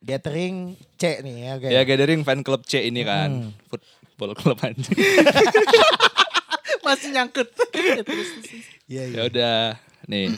[0.04, 0.56] Gathering
[0.94, 1.68] C nih ya oke.
[1.72, 3.48] Ya gathering fan club C ini kan.
[3.48, 3.50] Hmm.
[3.66, 4.92] Football club anjing.
[6.86, 7.48] Masih nyangkut.
[8.86, 9.16] Iya iya.
[9.18, 9.56] ya udah
[10.06, 10.30] nih.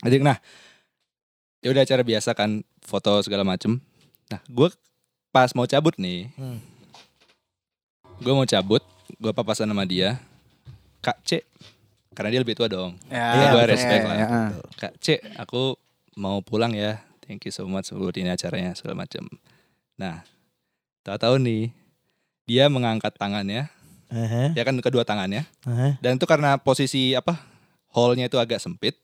[0.00, 0.38] Jadi nah
[1.60, 3.82] ya udah acara biasa kan foto segala macem.
[4.30, 4.70] Nah gue
[5.28, 6.56] pas mau cabut nih, Hmm.
[8.16, 8.80] gue mau cabut,
[9.20, 10.16] gue papasan sama dia,
[11.04, 11.44] Kak C,
[12.18, 12.98] karena dia lebih tua dong.
[13.06, 13.70] Ya, Iya, gue betul.
[13.70, 14.16] respect lah.
[14.16, 14.46] Ya, ya.
[14.74, 15.06] Kak C,
[15.38, 15.78] aku
[16.14, 16.98] mau pulang ya.
[17.22, 19.22] Thank you so much buat ini acaranya segala macam.
[19.94, 20.26] Nah,
[21.00, 21.72] Tahu-tahu nih
[22.44, 23.70] dia mengangkat tangannya,
[24.08, 25.48] Heeh, ya kan kedua tangannya.
[25.64, 25.92] heeh.
[26.00, 27.40] Dan itu karena posisi apa?
[27.88, 28.98] Hole-nya itu agak sempit.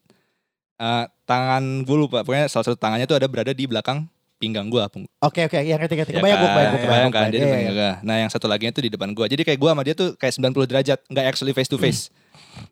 [0.75, 4.05] Eh, tangan gue lupa, pokoknya salah satu tangannya itu ada berada di belakang
[4.37, 4.83] pinggang gue.
[5.23, 6.13] Oke oke, yang ngerti ngerti.
[6.13, 6.53] Ya Kebayang gue, kan?
[6.53, 7.73] kebayang gue, Kebayang gue, kan, dia Iya, iya.
[7.73, 7.93] gua.
[8.05, 9.25] Nah yang satu lagi itu di depan gue.
[9.25, 12.13] Jadi kayak gue sama dia tuh kayak 90 derajat, nggak actually face to face.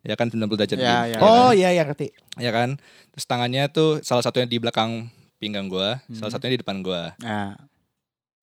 [0.03, 0.77] Ya kan 90 derajat.
[0.77, 1.17] Ya, ya.
[1.19, 2.11] Oh iya, iya ngerti.
[2.39, 2.77] Ya kan.
[3.15, 5.07] Terus tangannya tuh salah satunya di belakang
[5.37, 6.31] pinggang salah Hmm.
[6.31, 7.01] satunya di depan gue.
[7.19, 7.59] Nah,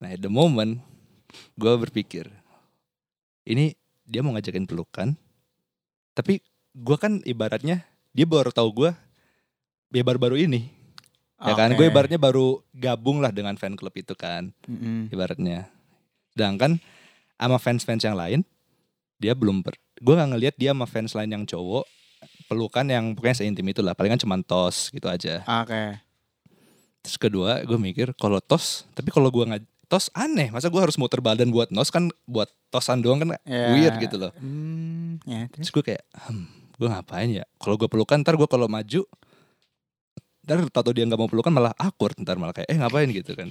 [0.01, 0.81] Nah at the moment
[1.57, 2.25] gue berpikir
[3.45, 3.73] ini
[4.03, 5.13] dia mau ngajakin pelukan,
[6.13, 6.41] tapi
[6.73, 8.91] gue kan ibaratnya dia baru tahu gue
[9.91, 10.67] ya baru-baru ini,
[11.41, 11.73] ya kan?
[11.73, 15.09] Gue ibaratnya baru gabung lah dengan fan club itu kan, Mm-mm.
[15.09, 15.69] ibaratnya.
[16.33, 16.77] Sedangkan
[17.37, 18.41] sama fans-fans yang lain
[19.17, 21.85] dia belum ber, gue nggak ngelihat dia sama fans lain yang cowok
[22.49, 25.39] pelukan yang pokoknya seintim itu lah, palingan cuma tos gitu aja.
[25.63, 26.01] Oke.
[27.01, 30.99] Terus kedua gue mikir kalau tos, tapi kalau gue nggak tos aneh, masa gue harus
[30.99, 33.71] muter badan buat nos kan buat tosan doang kan Ya.
[33.71, 34.31] weird gitu loh.
[34.35, 35.67] Hmm, ya, terus.
[35.67, 36.45] Terus gue kayak, hmm,
[36.75, 37.45] gue ngapain ya?
[37.55, 39.01] Kalau gue pelukan ntar gue kalau maju,
[40.43, 43.47] ntar tau dia nggak mau pelukan malah awkward ntar malah kayak eh ngapain gitu kan?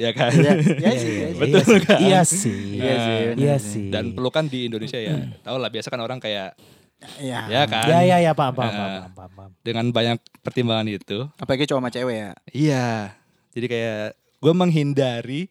[0.00, 0.32] Ya kan?
[0.32, 1.36] Iya, iya Iya, sih, iya, iya sih.
[1.36, 1.98] Betul iya, kan?
[2.00, 2.56] Iya sih.
[2.72, 3.86] Iya sih, Iya benar sih.
[3.92, 6.56] Dan pelukan di Indonesia ya, tau lah biasa kan orang kayak
[7.16, 7.40] Iya.
[7.46, 7.84] ya kan?
[7.84, 9.30] Ya ya ya paham paham paham paham.
[9.36, 9.50] paham.
[9.60, 12.30] Dengan banyak pertimbangan itu, Apalagi cowok sama cewek ya.
[12.50, 12.88] Iya,
[13.52, 14.04] jadi kayak
[14.40, 15.42] gue menghindari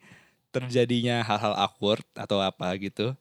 [0.49, 3.13] terjadinya hal-hal awkward atau apa gitu.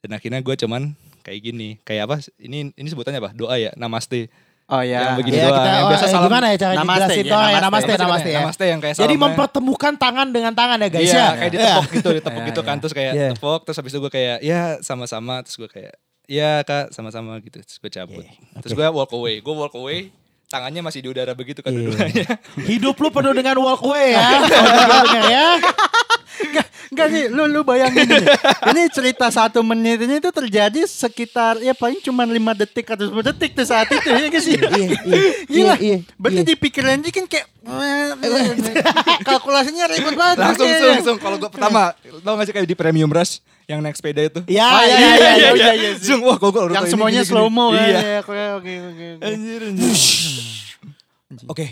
[0.00, 2.16] Dan akhirnya gue cuman kayak gini, kayak apa?
[2.36, 3.36] Ini ini sebutannya apa?
[3.36, 4.32] Doa ya, namaste.
[4.70, 4.98] Oh ya.
[5.02, 6.24] Yang begini Iya doang, kita yang oh, biasa eh, salam.
[6.24, 7.66] gimana ya cara Namaste, dijelasin ya, doang ya namaste.
[7.90, 8.38] namaste namaste ya.
[8.38, 9.24] Namaste yang kayak Jadi salamnya.
[9.26, 11.28] mempertemukan tangan dengan tangan ya guys Iya, ya.
[11.34, 12.74] kayak ditepok gitu, ditepok Iya, gitu kan.
[12.74, 12.80] iya.
[12.80, 13.28] Terus kayak Iya.
[13.34, 15.94] tepok, terus habis itu gue kayak ya sama-sama, terus gue kayak
[16.24, 17.58] ya kak sama-sama gitu.
[17.58, 18.24] Terus gue cabut.
[18.60, 20.14] Terus gue walk away, gue walk away.
[20.46, 21.78] Tangannya masih di udara begitu kan Iya.
[21.84, 22.26] dua-duanya.
[22.64, 24.22] Hidup lu penuh dengan walkway ya.
[25.30, 25.48] Ya.
[26.90, 28.26] Enggak nih, lu lu bayangin nih.
[28.74, 32.34] Ini cerita satu menit ini itu terjadi sekitar ya paling cuma 5
[32.66, 34.46] detik atau 10 detik tuh saat itu ya guys.
[34.50, 34.88] Iya iya.
[35.06, 35.30] Gila.
[35.46, 36.48] Iya, iya, Berarti iya.
[36.50, 37.46] di pikiran dia kan kayak
[39.28, 40.36] kalkulasinya ribet banget.
[40.42, 40.82] langsung kayaknya.
[40.82, 41.16] langsung, langsung.
[41.22, 41.82] Kalau gue pertama,
[42.26, 43.38] tau gak sih kayak di Premium Rush
[43.70, 44.40] yang naik sepeda itu?
[44.50, 45.14] Ya Oh, iya iya, iya.
[45.14, 45.50] iya, iya.
[45.54, 46.10] iya, iya, sih.
[46.10, 47.86] Zoom, wah gue Yang semuanya slow mo kan.
[47.86, 47.98] Iya.
[48.02, 48.18] ya.
[48.26, 49.06] Oke oke oke.
[49.14, 49.26] oke.
[49.30, 49.94] Anjir, anjir.
[51.46, 51.66] Oke.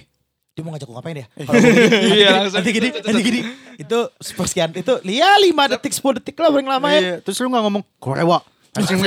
[0.59, 1.27] Dia mau ngajak gue ngapain ya?
[2.19, 2.59] Iya langsung.
[2.59, 3.41] Nanti gini, nanti gini.
[3.79, 6.99] Itu sepersekian itu ya 5 detik 10 detik lah paling lama ya.
[6.99, 8.43] Iya, terus lu gak ngomong Korewa.
[8.75, 8.99] Langsung.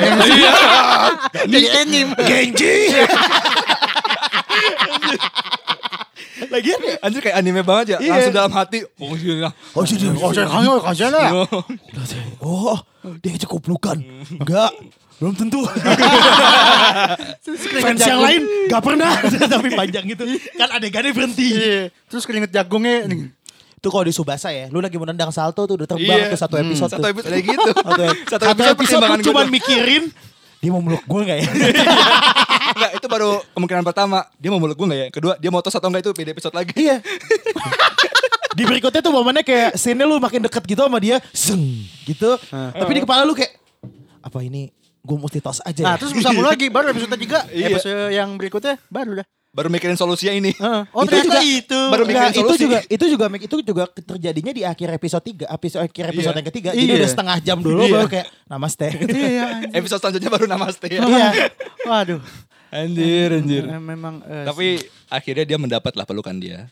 [1.51, 2.15] Jadi anime.
[2.23, 2.87] Genji.
[6.51, 6.95] Lagian ya.
[6.99, 7.97] Anjir kayak anime banget ya.
[7.97, 8.11] Iya.
[8.13, 8.79] Langsung dalam hati.
[8.99, 9.49] Oh iya.
[9.71, 10.11] Oh sih dia.
[10.13, 11.31] Oh, saya kangen kangen ya.
[12.43, 12.77] Oh,
[13.17, 13.97] dia ngajak koplukan.
[14.35, 14.71] Enggak.
[15.17, 15.61] Belum tentu.
[17.81, 19.13] Fans yang lain gak pernah.
[19.53, 20.23] Tapi panjang gitu.
[20.57, 21.47] Kan adegannya berhenti.
[21.53, 21.81] Iya.
[22.09, 23.29] Terus keringet jagungnya nih.
[23.77, 24.69] Itu kalau di Subasa ya.
[24.69, 26.33] Lu lagi menendang salto tuh udah terbang Iya.
[26.33, 27.09] tuh satu episode Satu tuh.
[27.13, 27.69] episode kayak gitu.
[27.71, 30.03] Satu, Satu satu episode episode cuma mikirin
[30.61, 31.47] dia mau meluk gue gak ya?
[32.81, 34.25] Enggak, itu baru kemungkinan pertama.
[34.35, 35.07] Dia mau meluk gue gak ya?
[35.09, 36.73] Kedua, dia mau tos atau enggak itu beda episode lagi.
[36.75, 36.97] iya.
[38.51, 41.63] di berikutnya tuh momennya kayak scene lu makin deket gitu sama dia, zeng
[42.03, 42.35] gitu.
[42.51, 43.55] Tapi di kepala lu kayak
[44.19, 44.67] apa ini
[44.99, 45.97] gue mesti tos aja Nah, ya?
[45.97, 47.47] terus bersambung lagi baru episode 3.
[47.49, 47.67] Iya.
[47.71, 49.27] Episode yang berikutnya baru dah.
[49.51, 50.51] Baru mikirin solusinya ini.
[50.53, 50.81] Heeh.
[50.89, 51.79] Oh, Itu ternyata juga- itu.
[51.87, 52.61] baru bikin itu solusi.
[52.61, 56.37] juga itu juga itu juga terjadinya di akhir episode 3, episode akhir episode Iya.
[56.37, 56.69] yang ketiga.
[56.71, 56.95] Jadi Iya.
[56.97, 57.91] udah setengah jam dulu Iya.
[57.93, 58.87] baru kayak namaste.
[59.01, 59.45] Iya.
[59.73, 61.01] Episode selanjutnya baru namaste ya.
[61.01, 61.29] Iya.
[61.83, 62.19] Waduh.
[62.71, 63.63] Anjir, anjir.
[63.67, 64.79] Memang eh, Tapi
[65.11, 66.71] akhirnya dia mendapat lah pelukan dia.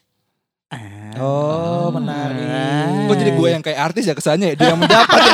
[0.71, 1.11] Ah.
[1.19, 3.09] Oh, menarik.
[3.09, 4.55] Kok jadi gue yang kayak artis ya kesannya ya?
[4.55, 5.33] Dia yang mendapat ya.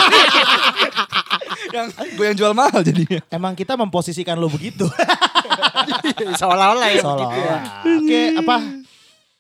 [1.76, 3.20] yang gue yang jual mahal jadinya.
[3.30, 4.88] Emang kita memposisikan lu begitu.
[6.42, 7.02] seolah-olah ya.
[7.04, 7.62] Seolah-olah.
[8.00, 8.56] Oke, apa?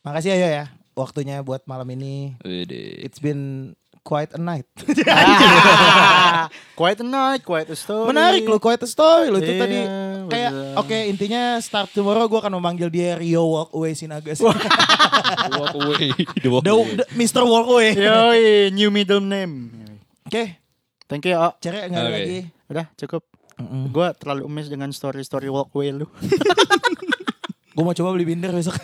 [0.03, 0.65] Makasih Ayo ya.
[0.93, 2.35] Waktunya buat malam ini.
[3.01, 3.73] It's been
[4.05, 4.69] quite a night.
[5.07, 6.45] Ah,
[6.75, 8.11] Quiet a night, quiet a story.
[8.11, 9.39] Menarik lo, quite a story lo.
[9.39, 9.77] Itu Iya, tadi
[10.27, 14.43] kayak oke intinya start tomorrow gue akan memanggil dia Rio Walkway Sinaga sih.
[15.55, 16.11] Walk away.
[16.35, 16.91] The walk The, away.
[16.97, 17.41] the- Mr.
[17.41, 17.91] Walkway.
[17.91, 19.71] Oke, Yoi, new middle name.
[21.07, 21.55] Thank you, Oh.
[21.55, 22.17] cari nggak ada Oke.
[22.19, 22.39] lagi.
[22.67, 23.23] Udah cukup.
[23.55, 23.87] Mm-mm.
[23.89, 26.05] Gue terlalu emes dengan story-story walkway lu.
[27.75, 28.75] Gue mau coba beli binder besok.